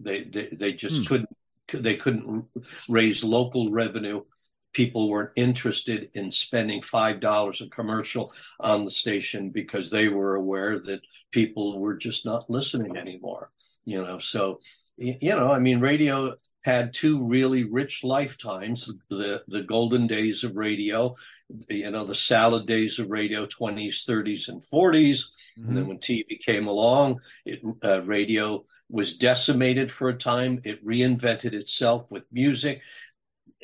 [0.00, 1.04] They they, they just hmm.
[1.04, 1.36] couldn't
[1.72, 2.46] they couldn't
[2.88, 4.22] raise local revenue.
[4.72, 10.34] People weren't interested in spending five dollars a commercial on the station because they were
[10.34, 13.50] aware that people were just not listening anymore.
[13.84, 14.60] You know, so
[14.96, 20.56] you know, I mean, radio had two really rich lifetimes the the golden days of
[20.56, 21.14] radio
[21.68, 25.68] you know the salad days of radio 20s 30s and 40s mm-hmm.
[25.68, 30.60] and then when tv came along it uh, radio was decimated for a time.
[30.64, 32.82] It reinvented itself with music.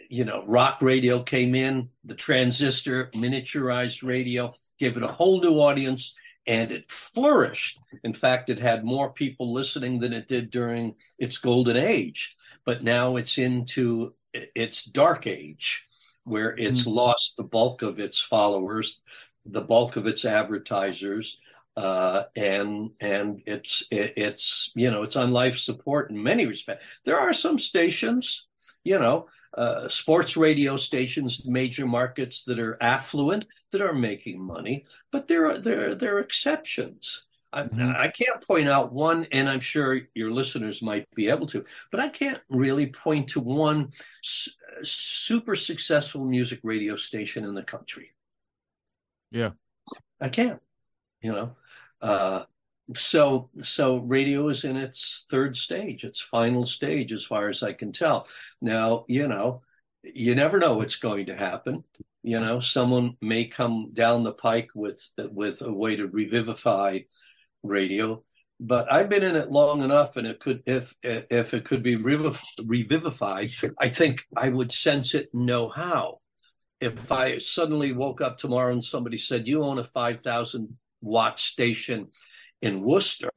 [0.08, 5.60] You know rock radio came in the transistor miniaturized radio gave it a whole new
[5.60, 6.14] audience
[6.48, 7.78] and it flourished.
[8.02, 12.34] In fact it had more people listening than it did during its golden age
[12.64, 15.86] but now it's into its dark age
[16.24, 16.96] where it's mm-hmm.
[16.96, 19.00] lost the bulk of its followers,
[19.44, 21.38] the bulk of its advertisers,
[21.76, 27.00] uh, and and it's it, it's you know it's on life support in many respects.
[27.04, 28.48] There are some stations,
[28.84, 34.84] you know, uh, sports radio stations, major markets that are affluent that are making money,
[35.10, 37.26] but there are there there are exceptions.
[37.52, 37.92] I, mm-hmm.
[37.96, 42.00] I, can't point out one, and I'm sure your listeners might be able to, but
[42.00, 48.12] I can't really point to one su- super successful music radio station in the country.
[49.32, 49.50] Yeah,
[50.20, 50.60] I can't.
[51.22, 51.56] You know,
[52.00, 52.44] uh,
[52.94, 57.72] so so radio is in its third stage, its final stage, as far as I
[57.72, 58.28] can tell.
[58.60, 59.62] Now, you know,
[60.02, 61.84] you never know what's going to happen.
[62.22, 67.00] You know, someone may come down the pike with with a way to revivify
[67.62, 68.22] radio,
[68.60, 71.96] but I've been in it long enough, and it could, if if it could be
[71.96, 76.20] revivified, I think I would sense it and know how.
[76.80, 81.38] If I suddenly woke up tomorrow and somebody said, "You own a five thousand watt
[81.38, 82.08] station
[82.60, 83.30] in Worcester,"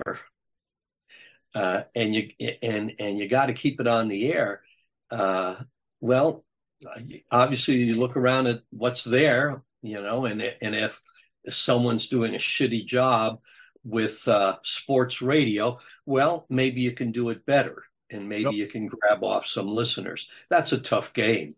[1.55, 2.29] uh, and you
[2.61, 4.61] and and you got to keep it on the air,
[5.09, 5.55] uh,
[6.01, 6.43] well,
[7.31, 11.01] obviously you look around at what's there, you know, and and if
[11.49, 13.39] someone's doing a shitty job
[13.83, 18.53] with uh, sports radio, well, maybe you can do it better and maybe yep.
[18.53, 20.29] you can grab off some listeners.
[20.49, 21.55] That's a tough game.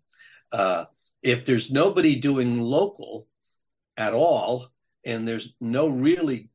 [0.51, 0.85] Uh,
[1.21, 3.27] if there's nobody doing local
[3.97, 4.67] at all
[5.03, 6.49] and there's no really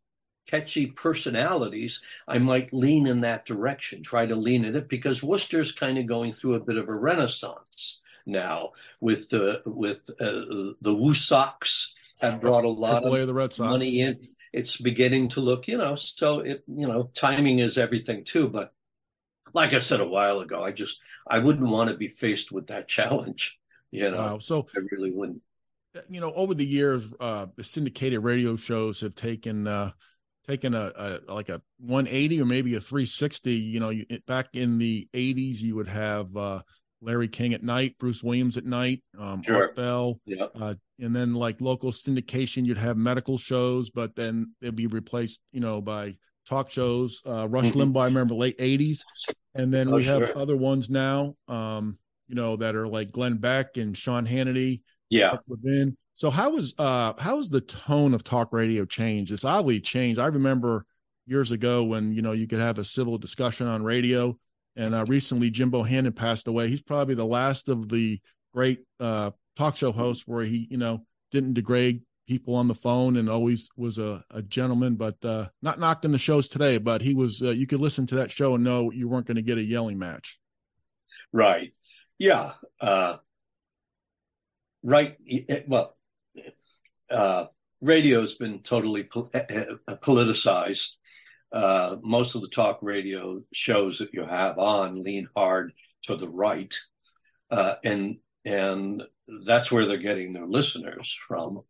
[0.47, 5.73] catchy personalities, I might lean in that direction, try to lean in it because Worcester's
[5.73, 10.95] kind of going through a bit of a renaissance now with the with uh, the
[10.95, 13.71] Woo Sox have brought a lot of, the Red Sox.
[13.71, 14.21] money in
[14.53, 18.49] it's beginning to look, you know, so it, you know, timing is everything too.
[18.49, 18.73] But
[19.53, 22.67] like I said a while ago, I just, I wouldn't want to be faced with
[22.69, 23.59] that challenge,
[23.91, 24.19] you know.
[24.19, 24.39] Wow.
[24.39, 25.43] So I really wouldn't.
[26.09, 29.91] You know, over the years, uh, syndicated radio shows have taken, uh,
[30.47, 34.79] taken a, a, like a 180 or maybe a 360 you know you, back in
[34.79, 36.63] the 80s you would have uh
[37.03, 39.57] Larry King at night, Bruce Williams at night, um, sure.
[39.57, 40.53] Art Bell, yep.
[40.59, 45.41] uh, and then like local syndication, you'd have medical shows, but then they'd be replaced,
[45.53, 46.17] you know, by
[46.49, 47.23] talk shows.
[47.27, 47.81] Uh, Rush mm-hmm.
[47.81, 49.01] Limbaugh, I remember late '80s,
[49.55, 53.39] and then oh, we have other ones now, um, you know, that are like Glenn
[53.39, 54.83] Beck and Sean Hannity.
[55.09, 55.39] Yeah.
[56.15, 59.33] So how was uh how how's the tone of talk radio changed?
[59.33, 60.21] It's oddly changed.
[60.21, 60.85] I remember
[61.27, 64.37] years ago when you know you could have a civil discussion on radio
[64.77, 66.69] and uh, recently, Jim Bohannon passed away.
[66.69, 68.21] He's probably the last of the
[68.55, 73.17] great uh, talk show hosts where he, you know, didn't degrade people on the phone
[73.17, 74.95] and always was a, a gentleman.
[74.95, 77.43] But uh, not knocking the shows today, but he was.
[77.43, 79.63] Uh, you could listen to that show and know you weren't going to get a
[79.63, 80.39] yelling match.
[81.33, 81.73] Right.
[82.19, 82.53] Yeah.
[82.81, 83.17] Uh,
[84.83, 85.17] right.
[85.67, 85.97] Well,
[87.11, 87.47] uh,
[87.81, 89.65] radio's been totally eh, eh,
[89.97, 90.93] politicized
[91.53, 96.29] uh, most of the talk radio shows that you have on lean hard to the
[96.29, 96.75] right,
[97.51, 99.03] uh, and and
[99.45, 101.63] that's where they're getting their listeners from.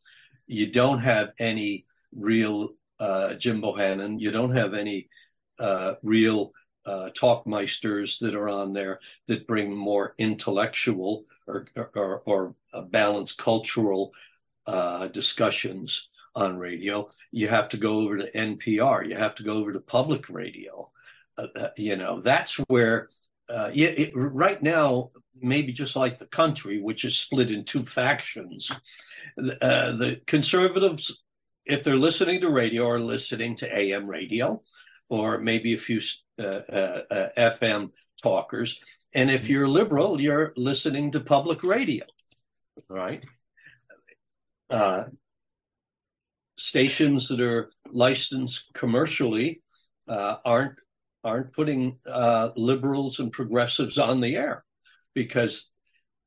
[0.46, 4.20] You don't have any real uh, Jim Bohannon.
[4.20, 5.08] You don't have any
[5.58, 6.52] uh, real
[6.84, 12.54] uh, talkmeisters that are on there that bring more intellectual or or, or
[12.90, 14.12] balanced cultural
[14.66, 17.10] uh, discussions on radio.
[17.30, 19.08] You have to go over to NPR.
[19.08, 20.90] You have to go over to public radio.
[21.36, 23.08] Uh, uh, you know, that's where,
[23.48, 28.70] uh, it, right now, maybe just like the country, which is split in two factions.
[29.38, 31.22] Uh, the conservatives,
[31.64, 34.62] if they're listening to radio, are listening to AM radio,
[35.08, 36.00] or maybe a few
[36.38, 37.90] uh, uh, uh FM
[38.22, 38.80] talkers.
[39.14, 42.04] And if you're liberal, you're listening to public radio,
[42.88, 43.24] right?
[44.68, 45.04] Uh,
[46.60, 49.62] stations that are licensed commercially
[50.06, 50.78] uh, aren't
[51.24, 54.64] aren't putting uh, liberals and progressives on the air
[55.14, 55.70] because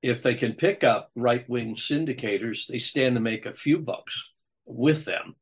[0.02, 4.34] if they can pick up right wing syndicators, they stand to make a few bucks
[4.66, 5.36] with them.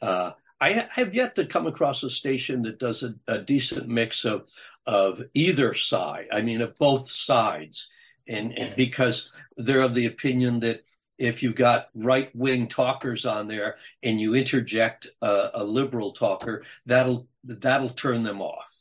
[0.00, 4.24] Uh, I have yet to come across a station that does a, a, decent mix
[4.24, 4.48] of
[4.86, 6.26] of either side.
[6.32, 7.88] I mean, of both sides,
[8.28, 10.82] and, and because they're of the opinion that
[11.18, 16.64] if you've got right wing talkers on there and you interject a, a liberal talker,
[16.86, 18.72] that'll that'll turn them off.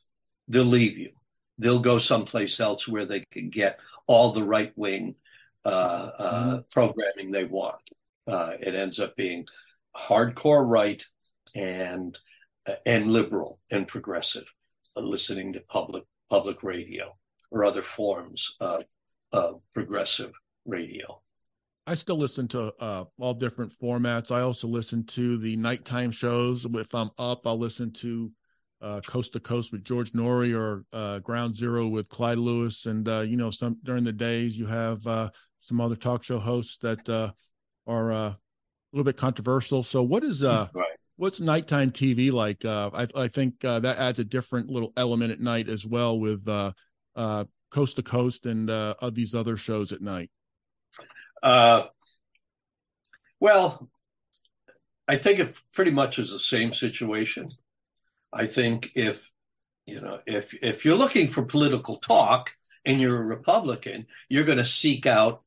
[0.47, 1.11] They'll leave you.
[1.57, 5.15] They'll go someplace else where they can get all the right wing
[5.65, 5.69] uh,
[6.17, 6.57] uh, mm-hmm.
[6.71, 7.81] programming they want.
[8.27, 9.47] Uh, it ends up being
[9.95, 11.03] hardcore right
[11.55, 12.17] and
[12.85, 14.53] and liberal and progressive,
[14.95, 17.17] uh, listening to public public radio
[17.51, 18.83] or other forms of,
[19.31, 20.31] of progressive
[20.65, 21.21] radio.
[21.87, 24.29] I still listen to uh, all different formats.
[24.29, 26.65] I also listen to the nighttime shows.
[26.65, 28.29] If I'm up, I'll listen to
[28.81, 32.87] uh, Coast to Coast with George Noory or uh, Ground Zero with Clyde Lewis.
[32.87, 35.29] And, uh, you know, some during the days you have uh,
[35.61, 37.31] some other talk show hosts that uh,
[37.87, 38.37] are uh, a
[38.91, 39.81] little bit controversial.
[39.81, 40.85] So what is uh, right.
[41.15, 42.65] what's nighttime TV like?
[42.65, 46.19] Uh, I, I think uh, that adds a different little element at night as well
[46.19, 46.73] with uh,
[47.15, 50.29] uh, Coast to Coast and uh, these other shows at night.
[51.41, 51.83] Uh,
[53.39, 53.89] well,
[55.07, 57.51] I think it pretty much is the same situation.
[58.33, 59.31] I think if
[59.85, 62.51] you know if if you're looking for political talk
[62.85, 65.43] and you're a Republican, you're going to seek out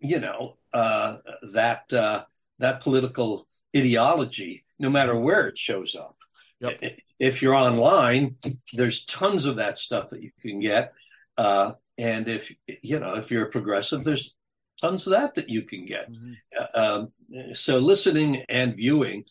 [0.00, 1.18] you know uh,
[1.52, 2.24] that uh,
[2.58, 3.46] that political
[3.76, 6.16] ideology, no matter where it shows up.
[6.60, 6.98] Yep.
[7.18, 8.36] If you're online,
[8.72, 10.92] there's tons of that stuff that you can get,
[11.36, 14.34] uh, and if you know if you're a progressive, there's
[14.80, 16.10] tons of that that you can get.
[16.10, 16.32] Mm-hmm.
[16.58, 17.12] Uh, um,
[17.54, 19.24] so listening and viewing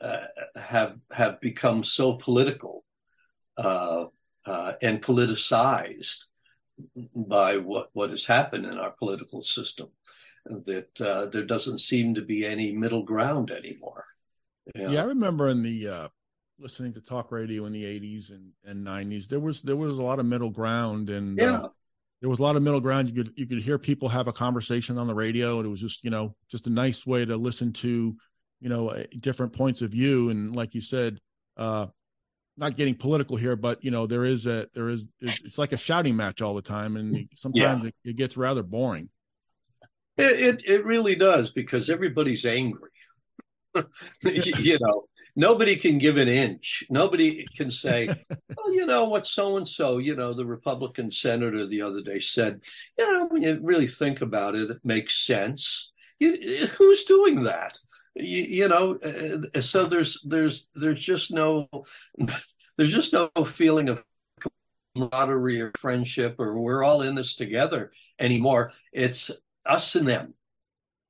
[0.00, 2.84] uh, have have become so political
[3.56, 4.06] uh,
[4.46, 6.24] uh, and politicized
[7.14, 9.88] by what what has happened in our political system
[10.46, 14.04] that uh, there doesn't seem to be any middle ground anymore.
[14.74, 16.08] Yeah, yeah I remember in the uh,
[16.58, 20.02] listening to talk radio in the 80s and, and 90s there was there was a
[20.02, 21.66] lot of middle ground and yeah.
[22.22, 23.08] There was a lot of middle ground.
[23.08, 25.80] You could you could hear people have a conversation on the radio and it was
[25.80, 28.16] just you know just a nice way to listen to
[28.60, 30.30] you know different points of view.
[30.30, 31.18] And like you said
[31.56, 31.86] uh
[32.56, 35.72] not getting political here but you know there is a there is it's, it's like
[35.72, 37.88] a shouting match all the time and sometimes yeah.
[37.88, 39.10] it, it, gets rather boring.
[40.16, 42.90] It, it, it really does because everybody's angry.
[44.22, 45.04] You know
[45.34, 46.84] nobody can give an inch.
[46.90, 48.06] Nobody can say
[48.56, 52.18] well you know what so and so you know the republican senator the other day
[52.18, 52.60] said
[52.98, 55.92] you know when you really think about it it makes sense.
[56.18, 57.78] You, who's doing that?
[58.14, 61.68] You, you know uh, so there's there's there's just no
[62.76, 64.02] there's just no feeling of
[64.94, 68.72] camaraderie or friendship or we're all in this together anymore.
[68.92, 69.30] It's
[69.64, 70.34] us and them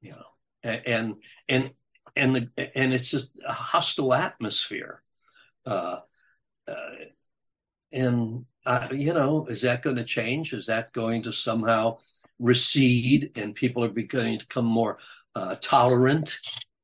[0.03, 0.27] you know
[0.63, 1.15] and and
[1.49, 1.71] and
[2.17, 5.03] the and it's just a hostile atmosphere.
[5.65, 5.99] Uh,
[6.69, 6.95] uh
[7.93, 10.53] and uh, you know is that going to change?
[10.53, 11.99] Is that going to somehow
[12.39, 14.99] recede and people are beginning to become more
[15.35, 16.39] uh, tolerant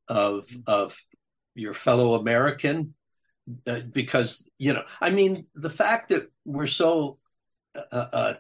[0.09, 1.05] of of
[1.55, 2.95] your fellow American?
[3.67, 7.19] Uh, because you know I mean the fact that we're so
[7.93, 8.35] uh,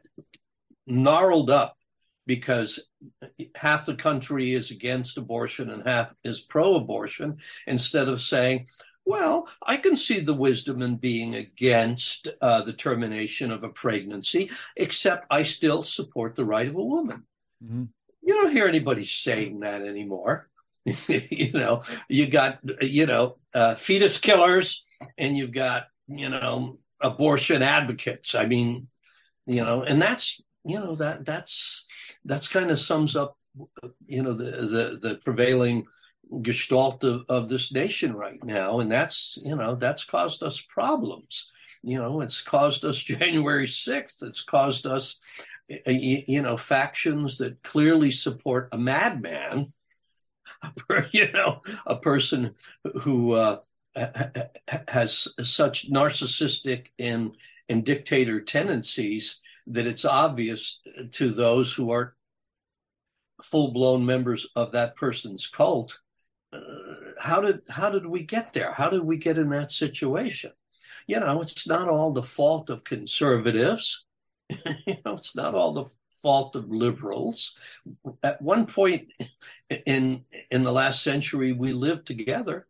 [0.86, 1.76] gnarled up
[2.26, 2.87] because
[3.54, 8.66] half the country is against abortion and half is pro-abortion instead of saying
[9.04, 14.50] well i can see the wisdom in being against uh, the termination of a pregnancy
[14.76, 17.24] except i still support the right of a woman
[17.64, 17.84] mm-hmm.
[18.22, 20.48] you don't hear anybody saying that anymore
[21.08, 24.84] you know, you got you know uh, fetus killers,
[25.16, 28.34] and you've got you know abortion advocates.
[28.34, 28.88] I mean,
[29.46, 31.86] you know, and that's you know that that's
[32.28, 33.36] that's kind of sums up
[34.06, 35.86] you know the the, the prevailing
[36.42, 41.50] gestalt of, of this nation right now, and that's you know that's caused us problems.
[41.82, 44.22] You know, it's caused us January sixth.
[44.22, 45.20] It's caused us
[45.86, 49.72] you know factions that clearly support a madman
[51.12, 52.54] you know, a person
[53.02, 53.58] who uh,
[54.88, 57.32] has such narcissistic and
[57.68, 62.14] and dictator tendencies that it's obvious to those who are
[63.42, 66.00] full blown members of that person's cult.
[66.52, 66.60] Uh,
[67.20, 68.72] how did how did we get there?
[68.72, 70.52] How did we get in that situation?
[71.06, 74.06] You know, it's not all the fault of conservatives.
[74.50, 75.86] you know, it's not all the
[76.22, 77.54] fault of liberals.
[78.22, 79.08] At one point
[79.86, 82.66] in in the last century, we lived together,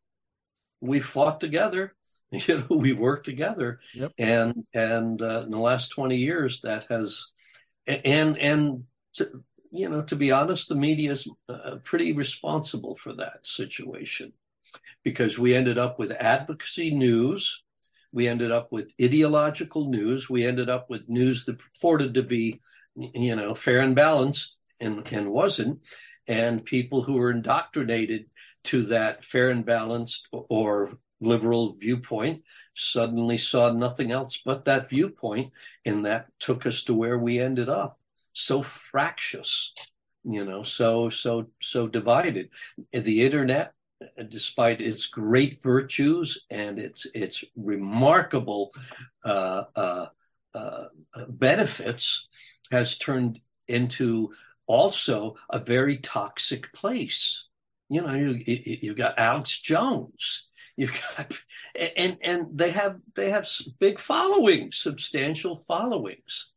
[0.81, 1.95] we fought together,
[2.31, 4.13] you know, we worked together, yep.
[4.19, 7.29] and and uh, in the last twenty years, that has
[7.87, 13.13] and and to, you know, to be honest, the media is uh, pretty responsible for
[13.15, 14.33] that situation
[15.05, 17.63] because we ended up with advocacy news.
[18.13, 20.31] We ended up with ideological news.
[20.31, 22.61] We ended up with news that purported to be
[22.99, 25.81] you know, fair and balanced and, and wasn't.
[26.27, 28.27] And people who were indoctrinated
[28.65, 32.43] to that fair and balanced or liberal viewpoint
[32.75, 35.53] suddenly saw nothing else but that viewpoint.
[35.85, 37.98] And that took us to where we ended up.
[38.41, 39.75] So fractious,
[40.25, 42.51] you know, so, so, so divided.
[42.93, 43.73] The internet
[44.29, 48.73] despite its great virtues and its its remarkable
[49.25, 50.07] uh, uh,
[50.55, 50.85] uh,
[51.29, 52.29] benefits,
[52.71, 54.33] has turned into
[54.67, 57.47] also a very toxic place.
[57.89, 60.49] You know, you, you've got Alex Jones.
[60.77, 61.33] You've got,
[61.97, 63.49] and and they have they have
[63.81, 66.53] big followings, substantial followings,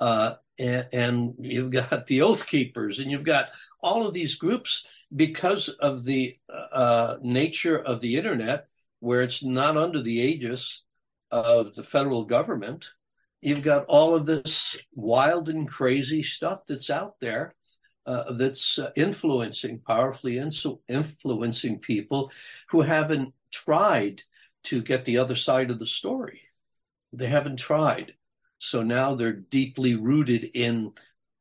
[0.00, 3.50] uh, and, you've got the Oath Keepers, and you've got
[3.80, 8.68] all of these groups because of the uh, nature of the internet,
[9.00, 10.84] where it's not under the aegis
[11.30, 12.90] of the federal government
[13.44, 17.54] you've got all of this wild and crazy stuff that's out there
[18.06, 20.38] uh, that's uh, influencing, powerfully
[20.88, 22.32] influencing people
[22.70, 24.22] who haven't tried
[24.62, 26.40] to get the other side of the story.
[27.12, 28.14] They haven't tried.
[28.64, 30.92] So now they're deeply rooted in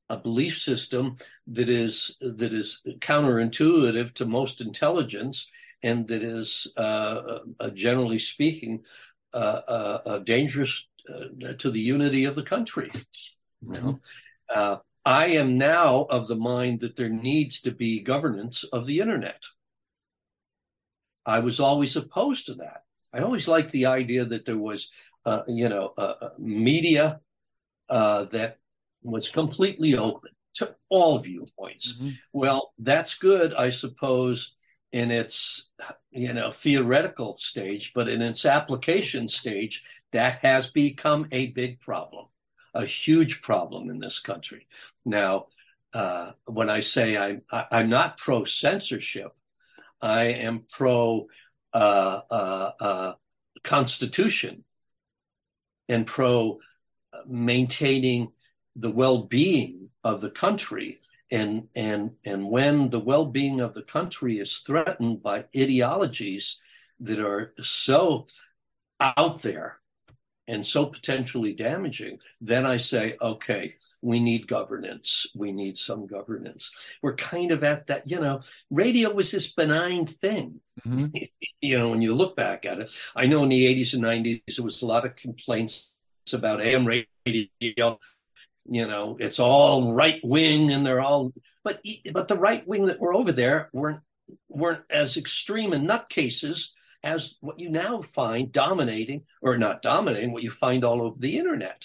[0.10, 1.16] a belief system
[1.48, 5.50] that is that is counterintuitive to most intelligence
[5.82, 8.84] and that is, uh, uh generally speaking,
[9.34, 9.62] uh,
[10.06, 12.92] uh, dangerous uh, to the unity of the country.
[13.62, 14.00] You know?
[14.54, 19.00] uh, I am now of the mind that there needs to be governance of the
[19.00, 19.44] internet.
[21.26, 22.84] I was always opposed to that.
[23.14, 24.92] I always liked the idea that there was,
[25.26, 25.94] uh, you know,
[26.38, 27.20] media
[27.90, 28.58] uh, that
[29.02, 31.94] was completely open to all viewpoints.
[31.94, 32.10] Mm-hmm.
[32.32, 34.56] Well, that's good, I suppose,
[34.94, 35.72] in its
[36.12, 42.28] you know theoretical stage but in its application stage that has become a big problem
[42.76, 44.68] a huge problem in this country
[45.04, 45.48] now
[45.96, 49.32] uh, when i say i'm I, am not pro censorship
[50.00, 51.28] i am pro
[51.74, 53.14] uh, uh, uh
[53.64, 54.64] constitution
[55.90, 56.60] and pro
[57.14, 58.32] uh, maintaining
[58.76, 61.00] the well-being of the country
[61.32, 66.62] and and and when the well-being of the country is threatened by ideologies
[67.00, 68.28] that are so
[69.00, 69.80] out there
[70.48, 75.26] and so potentially damaging then i say okay we need governance.
[75.34, 76.72] We need some governance.
[77.02, 80.60] We're kind of at that you know radio was this benign thing.
[80.86, 81.18] Mm-hmm.
[81.62, 84.56] you know when you look back at it i know in the 80s and 90s
[84.56, 85.94] there was a lot of complaints
[86.34, 88.00] about am radio.
[88.66, 91.32] You know it's all right wing and they're all
[91.64, 91.82] but
[92.12, 94.02] but the right wing that were over there weren't
[94.50, 96.70] weren't as extreme in nutcases
[97.04, 101.38] as what you now find dominating or not dominating what you find all over the
[101.38, 101.84] internet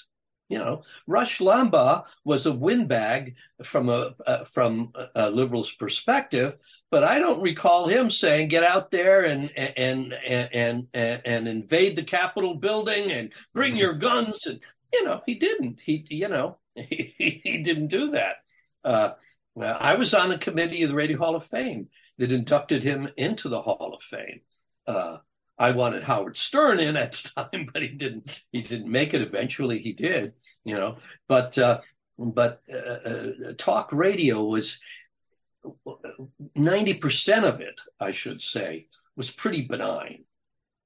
[0.49, 6.57] you know rush limbaugh was a windbag from a uh, from a liberal's perspective
[6.91, 11.97] but i don't recall him saying get out there and and and and, and invade
[11.97, 14.61] the capitol building and bring your guns and
[14.93, 16.57] you know he didn't he you know
[16.89, 18.37] he, he didn't do that.
[18.85, 19.13] Uh,
[19.61, 21.89] I was on a committee of the Radio Hall of Fame
[22.19, 24.41] that inducted him into the Hall of Fame.
[24.87, 25.19] Uh,
[25.59, 28.43] I wanted Howard Stern in at the time, but he didn't.
[28.53, 29.23] He didn't make it.
[29.23, 30.35] Eventually, he did.
[30.65, 30.97] You know,
[31.29, 31.81] but uh,
[32.19, 34.81] but uh, uh talk radio was
[36.55, 40.25] ninety percent of it, I should say, was pretty benign.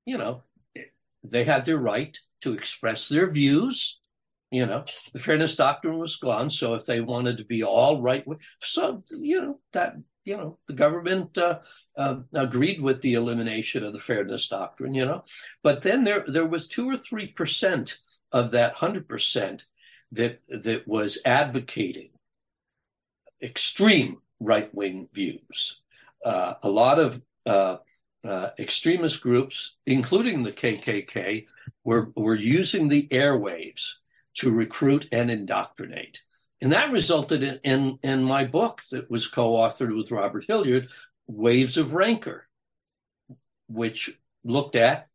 [0.07, 0.43] You know,
[1.25, 4.01] they had their right to express their views
[4.53, 6.51] you know, the fairness doctrine was gone.
[6.51, 8.23] So if they wanted to be all right,
[8.61, 9.97] so you know that
[10.27, 11.61] you know the government uh,
[11.97, 14.95] uh, agreed with the elimination of the fairness doctrine.
[14.95, 15.25] You know,
[15.63, 17.99] but then there there was two or three percent
[18.31, 19.67] of that hundred percent
[20.13, 22.11] that that was advocating
[23.43, 25.81] extreme right wing views.
[26.25, 27.77] Uh, a lot of uh,
[28.25, 31.47] uh, extremist groups, including the KKK,
[31.85, 33.97] were were using the airwaves
[34.35, 36.23] to recruit and indoctrinate.
[36.61, 40.89] And that resulted in, in, in my book that was co authored with Robert Hilliard,
[41.27, 42.47] Waves of Rancor,
[43.69, 45.09] which looked at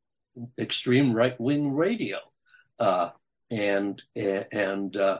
[0.57, 2.19] extreme right wing radio.
[2.79, 3.09] Uh,
[3.49, 5.19] and and uh,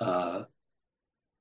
[0.00, 0.44] uh,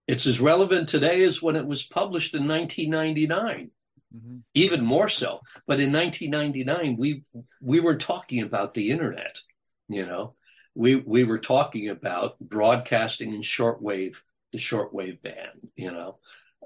[0.08, 3.72] it's as relevant today as when it was published in 1999
[4.16, 4.38] mm-hmm.
[4.54, 7.24] even more so but in 1999 we
[7.62, 9.40] we were talking about the internet
[9.88, 10.36] you know
[10.76, 14.18] we we were talking about broadcasting in shortwave
[14.52, 16.18] the shortwave band you know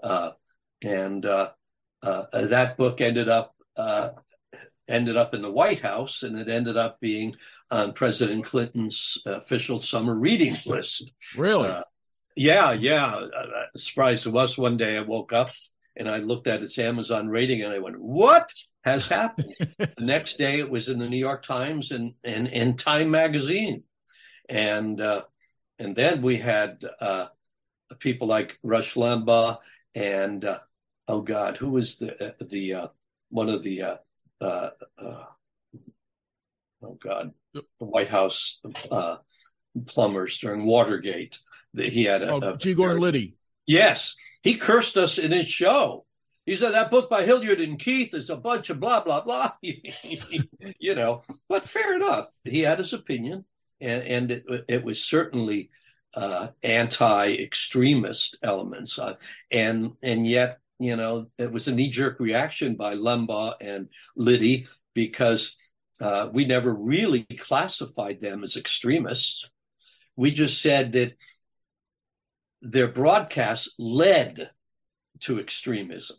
[0.02, 0.32] uh,
[0.82, 1.50] and uh, uh,
[2.04, 4.10] that book ended up uh,
[4.88, 7.36] ended up in the White House, and it ended up being
[7.72, 11.14] on President Clinton's official summer reading list.
[11.36, 11.70] Really?
[11.70, 11.84] Uh,
[12.36, 13.06] yeah, yeah.
[13.06, 15.50] Uh, surprised it was one day I woke up
[15.96, 18.52] and I looked at its Amazon rating and I went, "What
[18.84, 22.78] has happened?" the next day, it was in the New York Times and and, and
[22.78, 23.84] Time magazine,
[24.50, 25.24] and uh,
[25.80, 27.28] and then we had uh,
[28.00, 29.60] people like Rush Limbaugh
[29.96, 30.60] and uh,
[31.08, 32.88] oh God, who was the uh, the uh,
[33.30, 33.98] one of the uh,
[34.42, 35.26] uh, uh,
[36.84, 38.60] oh God, the White House
[38.92, 39.18] uh,
[39.88, 41.40] plumbers during Watergate.
[41.76, 42.76] That he had a, oh, a, G.
[42.76, 43.36] Gordon Liddy.
[43.66, 46.06] Yes, he cursed us in his show.
[46.46, 49.54] He said that book by Hilliard and Keith is a bunch of blah blah blah.
[49.62, 52.28] you know, but fair enough.
[52.44, 53.46] He had his opinion,
[53.82, 55.70] and and it, it was certainly
[56.14, 59.16] uh, anti-extremist elements, uh,
[59.50, 64.68] and and yet you know, it was a knee jerk reaction by Limbaugh and Liddy
[64.94, 65.56] because
[66.02, 69.50] uh, we never really classified them as extremists.
[70.16, 71.14] We just said that
[72.62, 74.52] their broadcasts led
[75.22, 76.18] to extremism.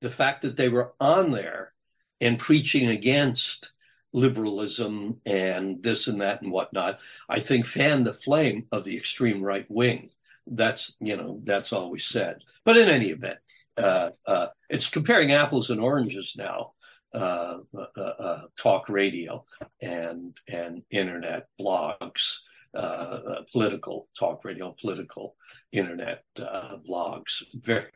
[0.00, 1.72] The fact that they were on there
[2.20, 3.72] and preaching against
[4.12, 9.42] liberalism and this and that and whatnot, I think fanned the flame of the extreme
[9.42, 10.10] right wing.
[10.46, 12.42] That's, you know, that's all we said.
[12.64, 13.38] But in any event,
[13.76, 16.72] uh, uh, it's comparing apples and oranges now.
[17.12, 19.44] Uh, uh, uh talk radio
[19.80, 22.38] and and internet blogs,
[22.74, 25.36] uh, political talk radio, political
[25.70, 27.44] internet blogs.
[27.54, 27.86] Very,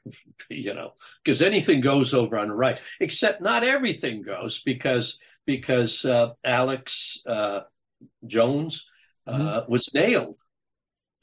[0.49, 0.93] you know,
[1.24, 6.07] because anything goes over on the right, except not everything goes because because
[6.45, 7.20] Alex
[8.24, 8.87] Jones
[9.29, 9.72] mm-hmm.
[9.72, 10.41] was nailed,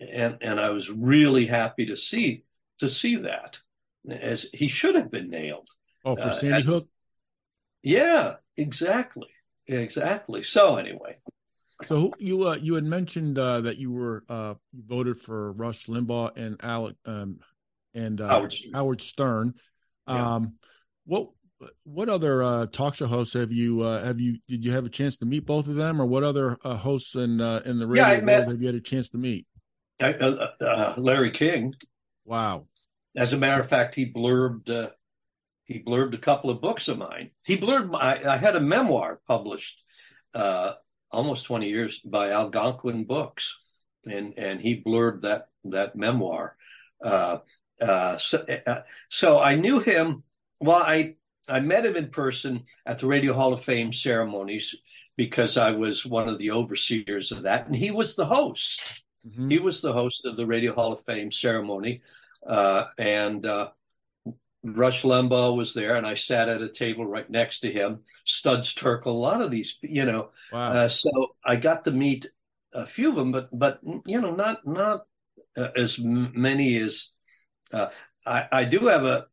[0.02, 2.44] and and I was really happy to see
[2.80, 3.62] to see that
[4.10, 5.68] as he should have been nailed.
[6.04, 6.88] Oh, for uh, Sandy Hook.
[7.84, 9.30] Yeah, exactly,
[9.68, 10.44] exactly.
[10.44, 11.18] So anyway.
[11.86, 15.88] So you uh, you had mentioned uh, that you were uh, you voted for Rush
[15.88, 17.40] Limbaugh and Alec um,
[17.94, 18.74] and uh, Howard Stern.
[18.74, 19.54] Howard Stern.
[20.08, 20.36] Yeah.
[20.36, 20.54] Um,
[21.06, 21.30] what
[21.84, 24.90] what other uh, talk show hosts have you uh, have you did you have a
[24.90, 27.88] chance to meet both of them, or what other uh, hosts in uh, in the
[27.88, 29.46] radio yeah, world met, have you had a chance to meet?
[30.02, 31.74] Uh, uh, Larry King.
[32.26, 32.68] Wow.
[33.16, 34.90] As a matter of fact, he blurbed uh,
[35.66, 37.32] he blurbed a couple of books of mine.
[37.44, 39.84] He blurbed my, I had a memoir published
[40.34, 40.74] uh,
[41.12, 43.60] almost 20 years by Algonquin Books,
[44.06, 46.56] and and he blurbed that that memoir.
[47.04, 47.40] Uh,
[47.82, 50.24] uh, so, uh, so I knew him.
[50.60, 51.16] Well, I
[51.50, 54.76] I met him in person at the Radio Hall of Fame ceremonies
[55.18, 59.04] because I was one of the overseers of that, and he was the host.
[59.26, 59.50] Mm-hmm.
[59.50, 62.02] He was the host of the Radio Hall of Fame ceremony.
[62.46, 63.70] Uh, and uh,
[64.64, 68.02] Rush Limbaugh was there, and I sat at a table right next to him.
[68.24, 70.30] Studs Terkel, a lot of these, you know.
[70.52, 70.68] Wow.
[70.68, 71.10] Uh, so
[71.44, 72.26] I got to meet
[72.74, 75.06] a few of them, but but you know, not not
[75.58, 77.12] uh, as many as
[77.72, 77.88] uh,
[78.26, 79.28] I, I do have a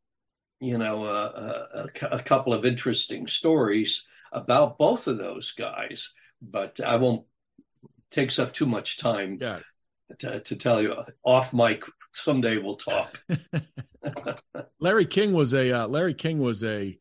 [0.61, 6.81] you know a, a, a, couple of interesting stories about both of those guys, but
[6.81, 7.27] I won't
[8.11, 9.39] takes up too much time.
[9.41, 9.61] Yeah.
[10.19, 10.95] To, to, tell you
[11.25, 13.19] off mic someday we'll talk.
[14.81, 16.99] Larry King was a uh, Larry King was a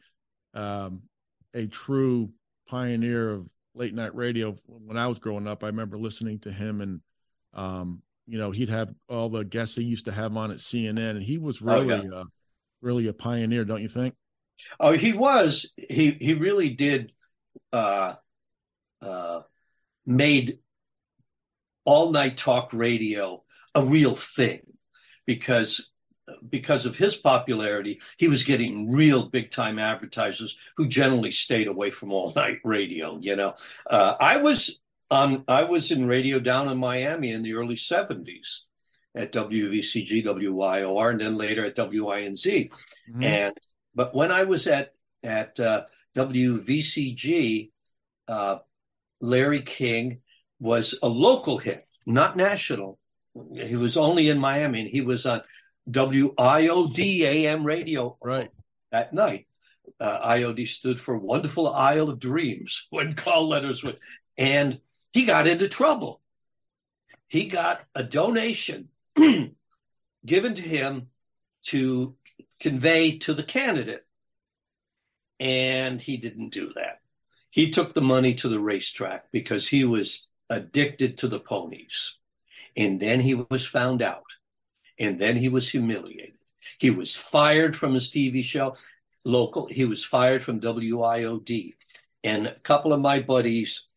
[0.54, 1.04] um,
[1.54, 2.32] a true
[2.68, 4.56] pioneer of late night radio.
[4.66, 7.02] When I was growing up, I remember listening to him, and
[7.54, 11.12] um, you know, he'd have all the guests he used to have on at CNN,
[11.12, 12.20] and he was really, oh, yeah.
[12.20, 12.24] uh,
[12.82, 14.16] really a pioneer, don't you think?
[14.80, 15.74] Oh, he was.
[15.78, 17.12] He he really did.
[17.74, 18.16] Uh,
[19.02, 19.42] uh,
[20.06, 20.60] made
[21.86, 23.44] all night talk radio
[23.74, 24.62] a real thing
[25.36, 25.92] because
[26.50, 31.90] because of his popularity, he was getting real big time advertisers who generally stayed away
[31.92, 33.18] from all night radio.
[33.22, 33.54] You know,
[33.90, 34.80] uh, I was
[35.10, 38.66] on I was in radio down in Miami in the early seventies
[39.16, 42.70] at WVCG, WYOR, and then later at WINZ.
[42.70, 43.24] Mm-hmm.
[43.24, 43.54] And
[43.96, 45.84] but when I was at at uh,
[46.16, 47.72] WVCG,
[48.28, 48.58] uh,
[49.22, 50.22] Larry King
[50.60, 52.98] was a local hit not national.
[53.34, 55.42] He was only in Miami, and he was on
[55.90, 58.50] WIOD AM radio right
[58.92, 59.48] at night.
[60.00, 64.00] Uh, IOD stood for Wonderful Isle of Dreams when call letters went,
[64.38, 64.80] and
[65.12, 66.22] he got into trouble.
[67.28, 68.90] He got a donation
[70.26, 71.08] given to him
[71.68, 72.16] to
[72.60, 74.06] convey to the candidate,
[75.40, 77.00] and he didn't do that.
[77.50, 82.18] He took the money to the racetrack because he was addicted to the ponies.
[82.76, 84.26] And then he was found out.
[85.00, 86.36] And then he was humiliated.
[86.80, 88.76] He was fired from his TV show,
[89.26, 89.68] local.
[89.68, 91.76] He was fired from WIOD.
[92.24, 93.88] And a couple of my buddies,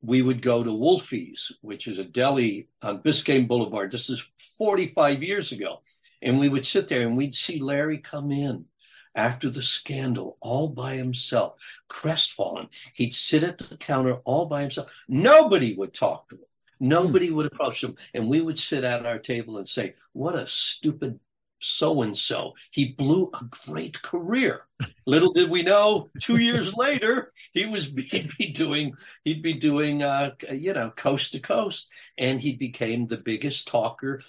[0.00, 3.92] we would go to Wolfie's, which is a deli on Biscayne Boulevard.
[3.92, 5.82] This is 45 years ago.
[6.22, 8.66] And we would sit there and we'd see Larry come in
[9.14, 12.68] after the scandal all by himself, crestfallen.
[12.94, 14.90] He'd sit at the counter all by himself.
[15.08, 16.44] Nobody would talk to him.
[16.78, 17.96] Nobody would approach him.
[18.14, 21.20] And we would sit at our table and say, What a stupid
[21.58, 22.54] so and so.
[22.70, 24.66] He blew a great career.
[25.06, 30.02] Little did we know, two years later, he was he'd be doing he'd be doing
[30.02, 34.22] uh, you know coast to coast, and he became the biggest talker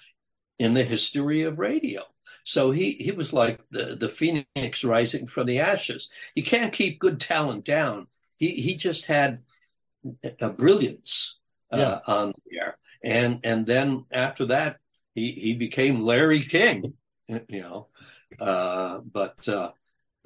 [0.60, 2.04] in the history of radio.
[2.44, 6.10] So he he was like the the phoenix rising from the ashes.
[6.36, 8.08] You can't keep good talent down.
[8.38, 9.44] He he just had
[10.40, 11.40] a brilliance
[11.72, 12.00] yeah.
[12.08, 14.78] on the air, and and then after that
[15.16, 16.94] he he became Larry King.
[17.28, 17.88] You know,
[18.40, 19.48] uh, but.
[19.48, 19.72] Uh,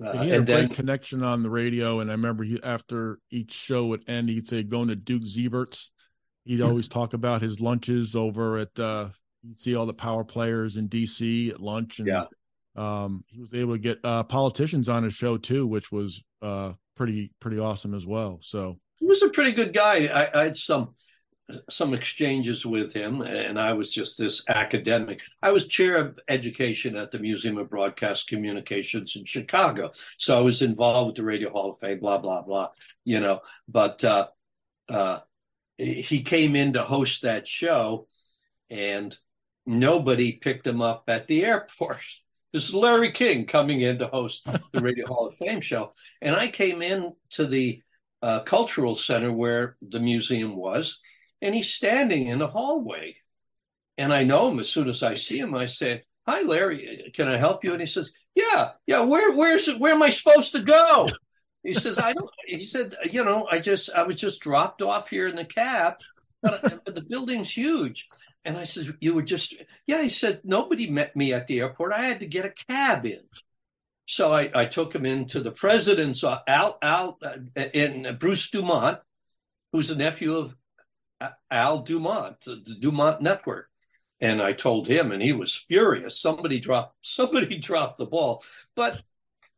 [0.04, 3.20] uh, he had a then, great connection on the radio, and I remember he after
[3.30, 5.92] each show would end, he'd say, "Going to Duke Zeibert's."
[6.44, 9.10] He'd always talk about his lunches over at uh,
[9.44, 12.26] you see all the power players in DC at lunch, and yeah.
[12.76, 16.74] um, he was able to get uh, politicians on his show too, which was uh,
[16.96, 18.39] pretty pretty awesome as well.
[18.42, 20.08] So he was a pretty good guy.
[20.08, 20.94] I, I had some
[21.70, 25.22] some exchanges with him, and I was just this academic.
[25.41, 30.41] I was chair of education at the Museum of Broadcast Communications in Chicago, so I
[30.41, 31.99] was involved with the Radio Hall of Fame.
[31.99, 32.70] Blah blah blah.
[33.04, 34.28] You know, but uh,
[34.89, 35.20] uh,
[35.78, 38.08] he came in to host that show,
[38.70, 39.18] and
[39.66, 42.02] nobody picked him up at the airport.
[42.54, 45.93] This is Larry King coming in to host the Radio Hall of Fame show.
[46.22, 47.82] And I came in to the
[48.22, 50.99] uh, cultural center where the museum was,
[51.42, 53.18] and he's standing in the hallway.
[53.98, 55.56] And I know him as soon as I see him.
[55.56, 57.12] I say, "Hi, Larry.
[57.14, 59.02] Can I help you?" And he says, "Yeah, yeah.
[59.02, 61.10] Where, where's, where am I supposed to go?"
[61.64, 65.10] He says, "I don't." He said, "You know, I just, I was just dropped off
[65.10, 65.96] here in the cab,
[66.42, 68.08] but, the building's huge."
[68.44, 70.02] And I said, You were just, yeah.
[70.02, 71.94] He said, Nobody met me at the airport.
[71.94, 73.22] I had to get a cab in.
[74.08, 77.38] So I, I took him into the president's, uh, Al, Al, uh,
[77.74, 79.00] in Bruce Dumont,
[79.72, 80.56] who's a nephew of
[81.50, 83.70] Al Dumont, the Dumont Network.
[84.20, 86.20] And I told him, and he was furious.
[86.20, 88.44] Somebody dropped, somebody dropped the ball.
[88.76, 89.02] But,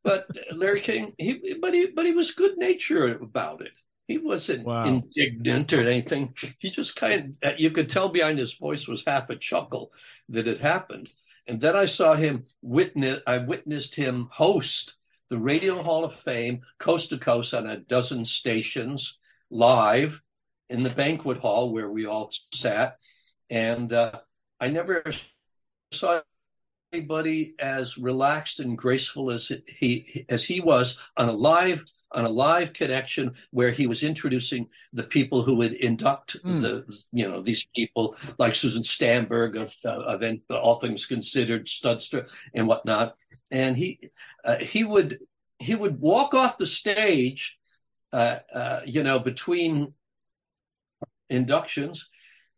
[0.04, 3.80] but Larry King, he, but he, but he was good natured about it.
[4.08, 4.86] He wasn't wow.
[4.86, 6.34] indignant or anything.
[6.60, 9.92] He just kind of, you could tell behind his voice was half a chuckle
[10.30, 11.10] that it happened.
[11.48, 14.96] And then I saw him witness, I witnessed him host
[15.30, 19.18] the Radio Hall of Fame coast to coast on a dozen stations
[19.50, 20.23] live
[20.70, 22.98] in the banquet hall where we all sat.
[23.50, 24.20] And uh,
[24.60, 25.04] I never
[25.92, 26.22] saw
[26.92, 31.84] anybody as relaxed and graceful as he as he was on a live
[32.14, 36.62] on a live connection where he was introducing the people who would induct mm.
[36.62, 42.10] the you know these people like Susan Stamberg of, uh, of All Things Considered, Studs
[42.10, 43.16] Terkel and whatnot,
[43.52, 44.12] and he
[44.46, 45.20] uh, he would
[45.60, 47.58] he would walk off the stage,
[48.12, 49.94] uh, uh you know, between
[51.34, 52.10] inductions.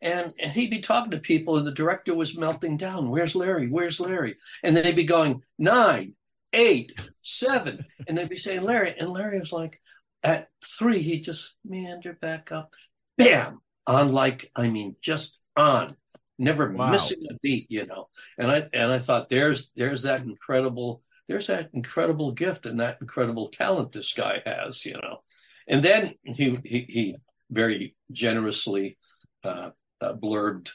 [0.02, 3.10] And, and he'd be talking to people, and the director was melting down.
[3.10, 3.68] Where's Larry?
[3.68, 4.36] Where's Larry?
[4.62, 6.14] And they'd be going nine,
[6.54, 7.86] eight, seven.
[8.08, 8.94] And they'd be saying, Larry.
[9.00, 9.82] And Larry was like,
[10.22, 12.74] at three, he'd just meandered back up,
[13.18, 15.96] bam, on like, I mean, just on,
[16.40, 16.92] never wow.
[16.92, 18.10] missing a beat, you know.
[18.38, 22.98] And I and I thought, there's there's that incredible, there's that incredible gift and that
[23.02, 25.20] incredible talent this guy has, you know.
[25.68, 27.16] And then he he, he
[27.50, 28.98] very generously
[29.44, 29.72] uh,
[30.02, 30.70] uh, blurbed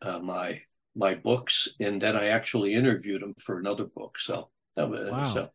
[0.00, 0.62] uh, my
[0.94, 4.18] my books, and then I actually interviewed him for another book.
[4.18, 5.26] So that was wow.
[5.26, 5.48] so.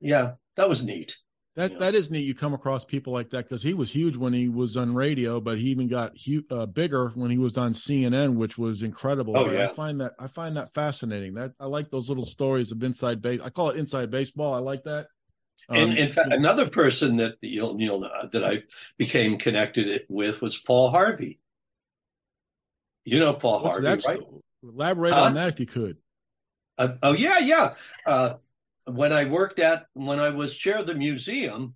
[0.00, 1.16] Yeah, that was neat.
[1.54, 2.22] That that is neat.
[2.22, 5.38] You come across people like that because he was huge when he was on radio,
[5.38, 9.36] but he even got hu- uh, bigger when he was on CNN, which was incredible.
[9.36, 9.68] Oh, yeah.
[9.68, 11.34] I find that I find that fascinating.
[11.34, 13.40] That I like those little stories of inside base.
[13.44, 14.54] I call it inside baseball.
[14.54, 15.08] I like that.
[15.68, 18.62] Um, and in fact, another person that you'll you'll know that I
[18.98, 21.38] became connected with was Paul Harvey.
[23.04, 24.20] You know Paul Harvey, right?
[24.62, 25.22] Elaborate Huh?
[25.22, 25.96] on that if you could.
[26.78, 27.74] Uh, oh yeah, yeah.
[28.06, 28.34] Uh,
[28.86, 31.74] when I worked at when I was chair of the museum,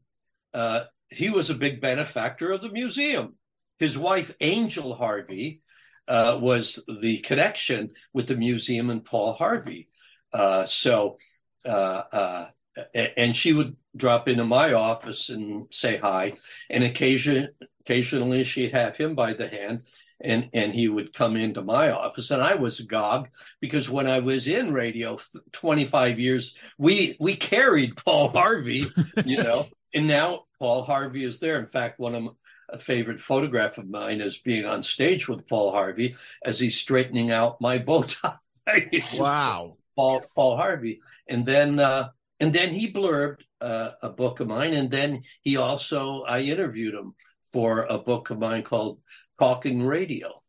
[0.55, 3.35] uh, he was a big benefactor of the museum.
[3.79, 5.63] His wife Angel Harvey
[6.09, 9.89] uh, was the connection with the museum and Paul Harvey.
[10.33, 11.19] Uh, so,
[11.65, 12.47] uh, uh,
[12.95, 16.35] and she would drop into my office and say hi,
[16.71, 17.49] and occasion
[17.81, 19.85] occasionally she'd have him by the hand.
[20.19, 23.29] And, and he would come into my office and I was agog
[23.61, 25.19] because when I was in radio
[25.53, 28.87] 25 years, we, we carried Paul Harvey,
[29.27, 31.59] you know, and now Paul Harvey is there.
[31.59, 32.31] In fact, one of my,
[32.71, 37.31] a favorite photograph of mine is being on stage with Paul Harvey as he's straightening
[37.31, 38.37] out my bow tie.
[39.19, 39.77] Wow.
[39.95, 42.11] Paul Paul Harvey, and then uh,
[42.41, 46.95] and then he blurbed uh, a book of mine, and then he also I interviewed
[46.95, 49.01] him for a book of mine called
[49.39, 50.43] Talking Radio,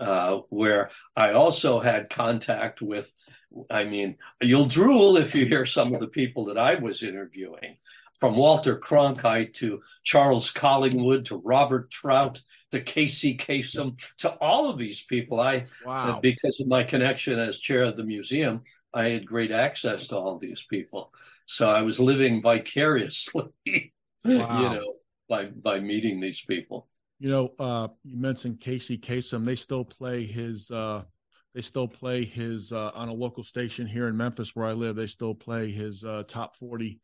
[0.00, 3.12] uh, where I also had contact with.
[3.70, 7.76] I mean, you'll drool if you hear some of the people that I was interviewing,
[8.18, 14.78] from Walter Cronkite to Charles Collingwood to Robert Trout to Casey Kasem to all of
[14.78, 15.40] these people.
[15.40, 16.20] I Wow.
[16.20, 18.62] because of my connection as chair of the museum,
[18.94, 21.12] I had great access to all these people.
[21.46, 23.92] So I was living vicariously, you
[24.24, 24.94] know,
[25.28, 26.88] by by meeting these people.
[27.18, 29.44] You know, uh, you mentioned Casey Kasem.
[29.44, 30.70] They still play his.
[30.70, 31.04] Uh,
[31.54, 34.96] they still play his uh, on a local station here in Memphis, where I live.
[34.96, 37.00] They still play his uh, top forty.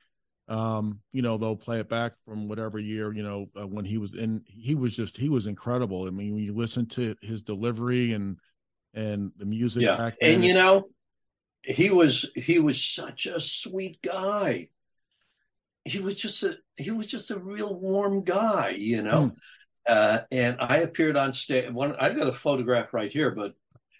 [0.48, 3.12] Um, you know, they'll play it back from whatever year.
[3.12, 6.06] You know, uh, when he was in, he was just he was incredible.
[6.06, 8.38] I mean, when you listen to his delivery and
[8.94, 10.88] and the music Yeah, and you know,
[11.64, 14.68] he was he was such a sweet guy.
[15.84, 19.32] He was just a he was just a real warm guy, you know.
[19.86, 21.70] Uh, and I appeared on stage.
[21.70, 23.54] One, I've got a photograph right here, but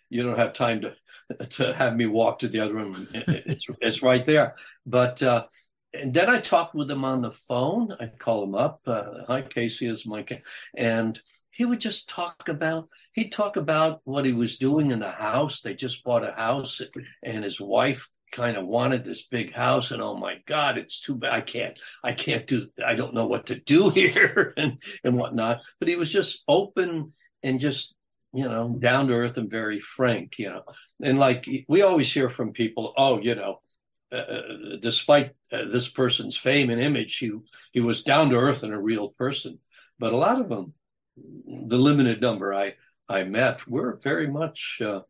[0.08, 0.96] you don't have time to
[1.50, 3.08] to have me walk to the other room.
[3.14, 4.54] It's it's right there.
[4.86, 5.46] But uh,
[5.92, 7.94] and then I talked with him on the phone.
[7.98, 8.80] I'd call him up.
[8.86, 10.44] Uh, Hi, Casey, is Mike,
[10.76, 11.20] and
[11.50, 12.88] he would just talk about.
[13.12, 15.60] He'd talk about what he was doing in the house.
[15.60, 16.80] They just bought a house,
[17.22, 21.16] and his wife kind of wanted this big house and oh my god it's too
[21.16, 25.16] bad i can't i can't do i don't know what to do here and and
[25.16, 27.94] whatnot but he was just open and just
[28.32, 30.62] you know down to earth and very frank you know
[31.02, 33.60] and like we always hear from people oh you know
[34.12, 34.24] uh,
[34.80, 37.32] despite uh, this person's fame and image he
[37.72, 39.58] he was down to earth and a real person
[39.98, 40.72] but a lot of them
[41.66, 42.74] the limited number i
[43.08, 45.00] i met were very much uh,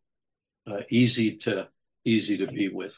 [0.66, 1.68] uh, easy to
[2.04, 2.96] easy to be with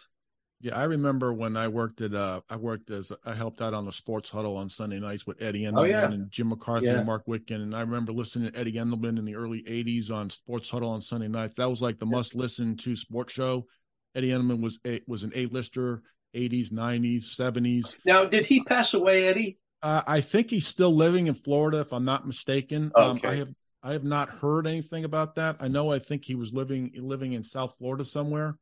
[0.61, 3.85] Yeah, I remember when I worked at uh I worked as I helped out on
[3.85, 6.11] the sports huddle on Sunday nights with Eddie Andelman Oh, yeah.
[6.13, 6.99] and Jim McCarthy Yeah.
[6.99, 7.61] and Mark Witkin.
[7.63, 11.01] And I remember listening to Eddie Andelman in the early eighties on sports huddle on
[11.01, 11.57] Sunday nights.
[11.57, 13.67] That was like the must listen to sports show.
[14.15, 16.03] Eddie Andelman was a was an A lister,
[16.33, 17.97] eighties, nineties, seventies.
[18.07, 19.59] Now, did he pass away, Eddie?
[19.83, 22.93] Uh, I think he's still living in Florida, if I'm not mistaken.
[22.95, 23.29] Um, Okay.
[23.29, 23.55] I have
[23.85, 25.57] I have not heard anything about that.
[25.59, 28.57] I know I think he was living living in South Florida somewhere.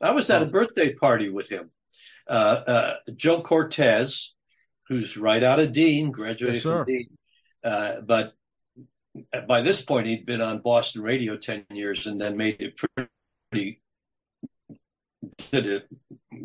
[0.00, 0.48] I was at a Oh.
[0.48, 1.70] birthday party with him.
[2.26, 4.34] Uh, uh, Joe Cortez,
[4.88, 7.08] who's right out of Dean, graduated Yes, from Dean.
[7.62, 8.32] Uh, but
[9.46, 12.80] by this point, he'd been on Boston radio 10 years and then made it
[13.52, 13.82] pretty,
[15.50, 15.88] did it,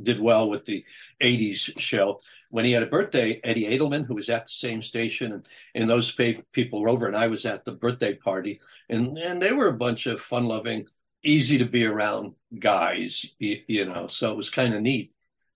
[0.03, 0.83] did well with the
[1.21, 2.21] 80s show.
[2.49, 5.89] When he had a birthday, Eddie Andelman, who was at the same station, and, and
[5.89, 6.15] those
[6.51, 8.59] people were over, and I was at the birthday party,
[8.89, 10.85] and, and they were a bunch of fun loving,
[11.23, 15.13] easy to be around guys, you, you know, so it was kind of neat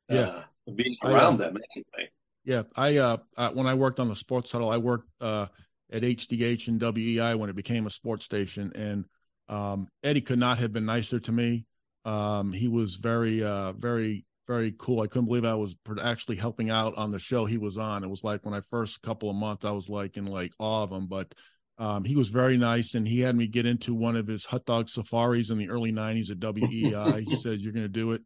[0.09, 0.19] Yeah.
[0.21, 0.43] uh,
[0.76, 2.09] being around uh, them anyway.
[2.45, 5.47] Yeah, I uh, uh when I worked on the sports huddle, I worked uh
[5.91, 9.05] at HDH and WEEI when it became a sports station, and
[9.47, 11.65] um, Eddie could not have been nicer to me.
[12.06, 15.01] Um, he was very, uh, very, very cool.
[15.01, 18.04] I couldn't believe I was actually helping out on the show he was on.
[18.04, 20.84] It was like when I first couple of months, I was like in like awe
[20.84, 21.34] of him, but
[21.78, 24.66] um, he was very nice, and he had me get into one of his hot
[24.66, 27.28] dog safaris in the early '90s at WEEI.
[27.28, 28.22] he says, "You're going to do it,"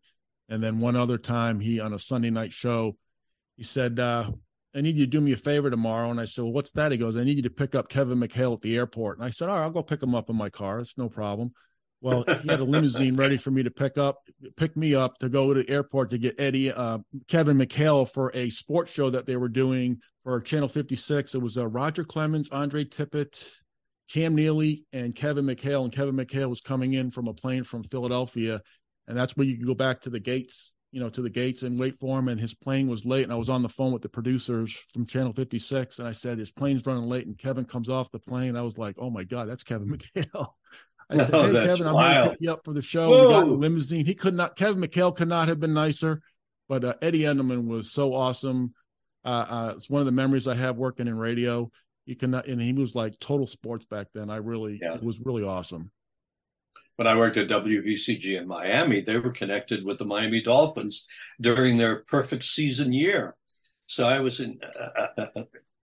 [0.50, 2.98] and then one other time, he on a Sunday night show
[3.58, 4.32] he said, uh,
[4.76, 6.12] I need you to do me a favor tomorrow.
[6.12, 6.92] And I said, Well, what's that?
[6.92, 9.18] He goes, I need you to pick up Kevin McHale at the airport.
[9.18, 10.80] And I said, All right, I'll go pick him up in my car.
[10.80, 11.52] It's no problem.
[12.00, 14.20] Well, he had a limousine ready for me to pick up,
[14.56, 18.32] pick me up to go to the airport to get Eddie, uh, Kevin McHale for
[18.36, 21.34] a sports show that they were doing for Channel 56.
[21.34, 23.52] It was uh, Roger Clemens, Andre Tippett,
[24.12, 25.84] Cam Neely, and Kevin McHale.
[25.84, 28.62] And Kevin McHale was coming in from a plane from Philadelphia.
[29.08, 31.64] And that's where you could go back to the gates you know, to the gates
[31.64, 32.28] and wait for him.
[32.28, 33.24] And his plane was late.
[33.24, 36.00] And I was on the phone with the producers from Channel 56.
[36.00, 37.28] And I said, his plane's running late.
[37.28, 38.56] And Kevin comes off the plane.
[38.56, 40.48] I was like, oh my God, that's Kevin McHale.
[41.10, 42.14] I said, "Hey, Kevin, I'm wild.
[42.14, 43.28] here to pick you up for the show." Whoa.
[43.28, 44.06] We got in the limousine.
[44.06, 44.56] He could not.
[44.56, 46.22] Kevin McHale could not have been nicer,
[46.68, 48.74] but uh, Eddie Andelman was so awesome.
[49.24, 51.72] Uh, uh, it's one of the memories I have working in radio.
[52.06, 54.30] He cannot, and he was like total sports back then.
[54.30, 54.96] I really, yeah.
[54.96, 55.92] it was really awesome.
[56.96, 61.06] When I worked at WVCG in Miami, they were connected with the Miami Dolphins
[61.40, 63.36] during their perfect season year.
[63.86, 64.60] So I was in.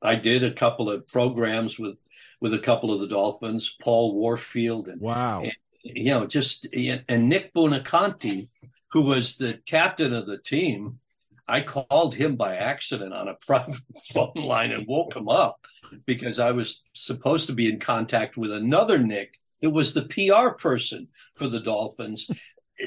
[0.05, 1.97] I did a couple of programs with
[2.41, 5.53] with a couple of the Dolphins, Paul Warfield, and wow, and,
[5.83, 8.49] you know, just and Nick Buoniconti,
[8.93, 10.99] who was the captain of the team.
[11.47, 13.77] I called him by accident on a private
[14.13, 15.61] phone line and woke him up
[16.07, 19.39] because I was supposed to be in contact with another Nick.
[19.61, 22.31] It was the PR person for the Dolphins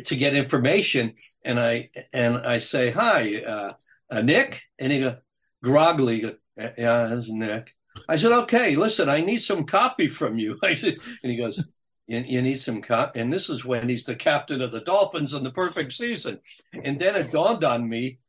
[0.05, 1.13] to get information,
[1.43, 3.73] and I and I say hi, uh,
[4.09, 5.17] uh, Nick, and he go
[5.63, 7.75] groggily, Eh, yeah, that's Nick.
[8.07, 10.59] I said, okay, listen, I need some copy from you.
[10.63, 11.63] I said, and he goes,
[12.07, 13.19] you, you need some copy.
[13.19, 16.39] And this is when he's the captain of the Dolphins in the perfect season.
[16.83, 18.19] And then it dawned on me,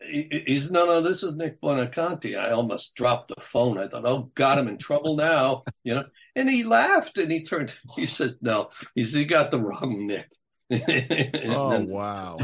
[0.00, 2.38] he's no, no, this is Nick Buoniconti.
[2.38, 3.78] I almost dropped the phone.
[3.78, 6.04] I thought, oh God, I'm in trouble now, you know.
[6.36, 7.74] And he laughed and he turned.
[7.96, 10.30] He said, no, he's he got the wrong Nick.
[10.70, 12.38] oh then, wow!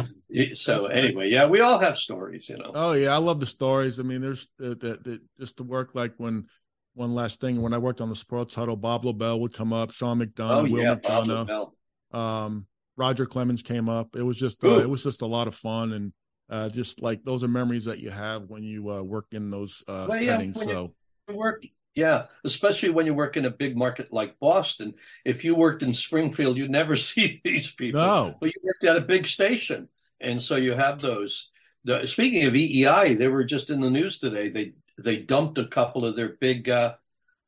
[0.54, 2.72] So anyway, yeah, we all have stories, you know.
[2.74, 4.00] Oh yeah, I love the stories.
[4.00, 6.46] I mean, there's the, the, the just the work like when
[6.94, 9.92] one last thing when I worked on the sports huddle, Bob Lobel would come up,
[9.92, 11.72] Sean McDonough, oh, Will yeah, McDonough,
[12.12, 12.66] um,
[12.96, 14.16] Roger Clemens came up.
[14.16, 16.12] It was just uh, it was just a lot of fun and
[16.50, 19.84] uh, just like those are memories that you have when you uh, work in those
[19.88, 20.56] uh, well, settings.
[20.58, 20.94] Yeah, so
[21.28, 21.64] work
[21.94, 24.94] yeah, especially when you work in a big market like Boston.
[25.24, 28.00] If you worked in Springfield, you'd never see these people.
[28.00, 28.34] No.
[28.40, 29.88] But you worked at a big station.
[30.24, 31.50] And so you have those.
[31.84, 34.48] The, speaking of EEI, they were just in the news today.
[34.48, 34.72] They
[35.02, 36.68] they dumped a couple of their big.
[36.68, 36.94] Uh,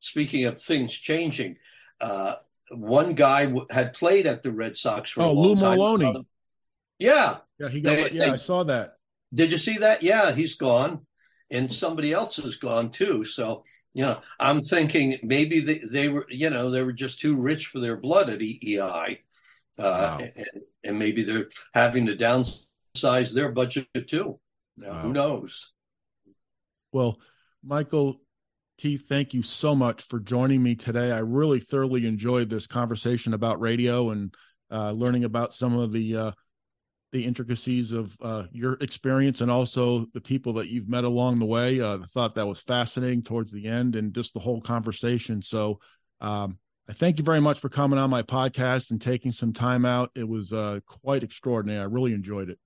[0.01, 1.57] speaking of things changing,
[2.01, 2.37] uh,
[2.71, 5.79] one guy w- had played at the Red Sox for oh, a long Lou time.
[5.79, 6.27] Merloni.
[6.99, 7.97] Yeah, yeah, he got.
[7.97, 8.99] They, yeah, they, I saw that.
[9.33, 10.03] Did you see that?
[10.03, 11.07] Yeah, he's gone,
[11.51, 13.25] and somebody else is gone too.
[13.25, 13.65] So
[13.97, 17.69] you know, I'm thinking maybe they, they were, you know, they were just too rich
[17.69, 19.21] for their blood at EEI.
[19.79, 20.19] Uh, wow.
[20.19, 20.47] and,
[20.85, 22.66] and, maybe they're having to downsize
[23.01, 24.39] their budget too.
[24.77, 25.03] Now, wow.
[25.03, 25.73] Who knows?
[26.93, 27.19] Well,
[27.63, 28.21] Michael
[28.79, 31.11] Keith, thank you so much for joining me today.
[31.11, 34.35] I really thoroughly enjoyed this conversation about radio and
[34.71, 36.33] uh, learning about some of the uh,
[37.13, 41.47] the intricacies of uh, your experience and also the people that you've met along the
[41.47, 41.81] way.
[41.81, 45.41] Uh, I thought that was fascinating towards the end and just the whole conversation.
[45.41, 45.81] So
[46.21, 49.85] um, I thank you very much for coming on my podcast and taking some time
[49.85, 50.11] out.
[50.15, 51.81] It was uh, quite extraordinary.
[51.81, 52.59] I really enjoyed it.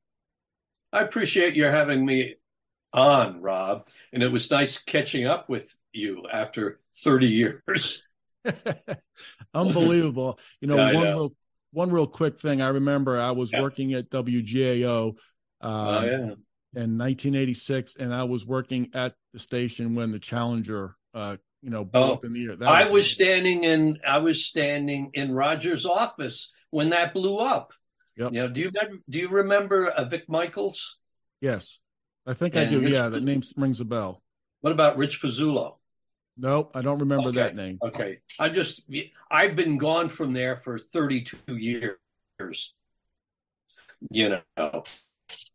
[0.93, 2.34] I appreciate your having me
[2.93, 8.03] on, Rob, and it was nice catching up with you after 30 years.
[9.55, 10.38] Unbelievable.
[10.61, 11.14] You know, yeah, one know.
[11.14, 11.32] real
[11.72, 12.61] one real quick thing.
[12.62, 13.62] I remember I was yeah.
[13.62, 15.11] working at WGAO
[15.61, 16.16] um, oh, yeah.
[16.82, 21.84] in 1986, and I was working at the station when the Challenger, uh, you know,
[21.84, 22.57] blew oh, up in the air.
[22.57, 23.99] That I was, was standing in.
[24.07, 27.72] I was standing in Roger's office when that blew up.
[28.20, 28.34] Yep.
[28.34, 30.98] You know, do you remember, do you remember uh, Vic Michaels?
[31.40, 31.80] Yes,
[32.26, 32.80] I think and I do.
[32.82, 34.22] Rich yeah, that name rings a bell.
[34.60, 35.76] What about Rich Pizzulo?
[36.36, 37.40] Nope, I don't remember okay.
[37.40, 37.78] that name.
[37.82, 38.84] Okay, I just
[39.30, 42.74] I've been gone from there for 32 years.
[44.10, 44.82] You know,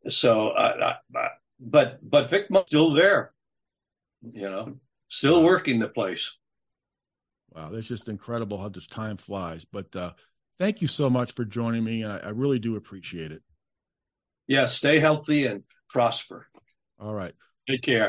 [0.07, 1.27] so uh, uh,
[1.59, 3.31] but but Vic's still there.
[4.23, 6.35] You know, still working the place.
[7.51, 9.65] Wow, that's just incredible how this time flies.
[9.65, 10.13] But uh,
[10.59, 12.03] thank you so much for joining me.
[12.03, 13.41] I, I really do appreciate it.
[14.47, 16.47] Yeah, stay healthy and prosper.
[16.99, 17.33] All right.
[17.67, 18.03] Take care.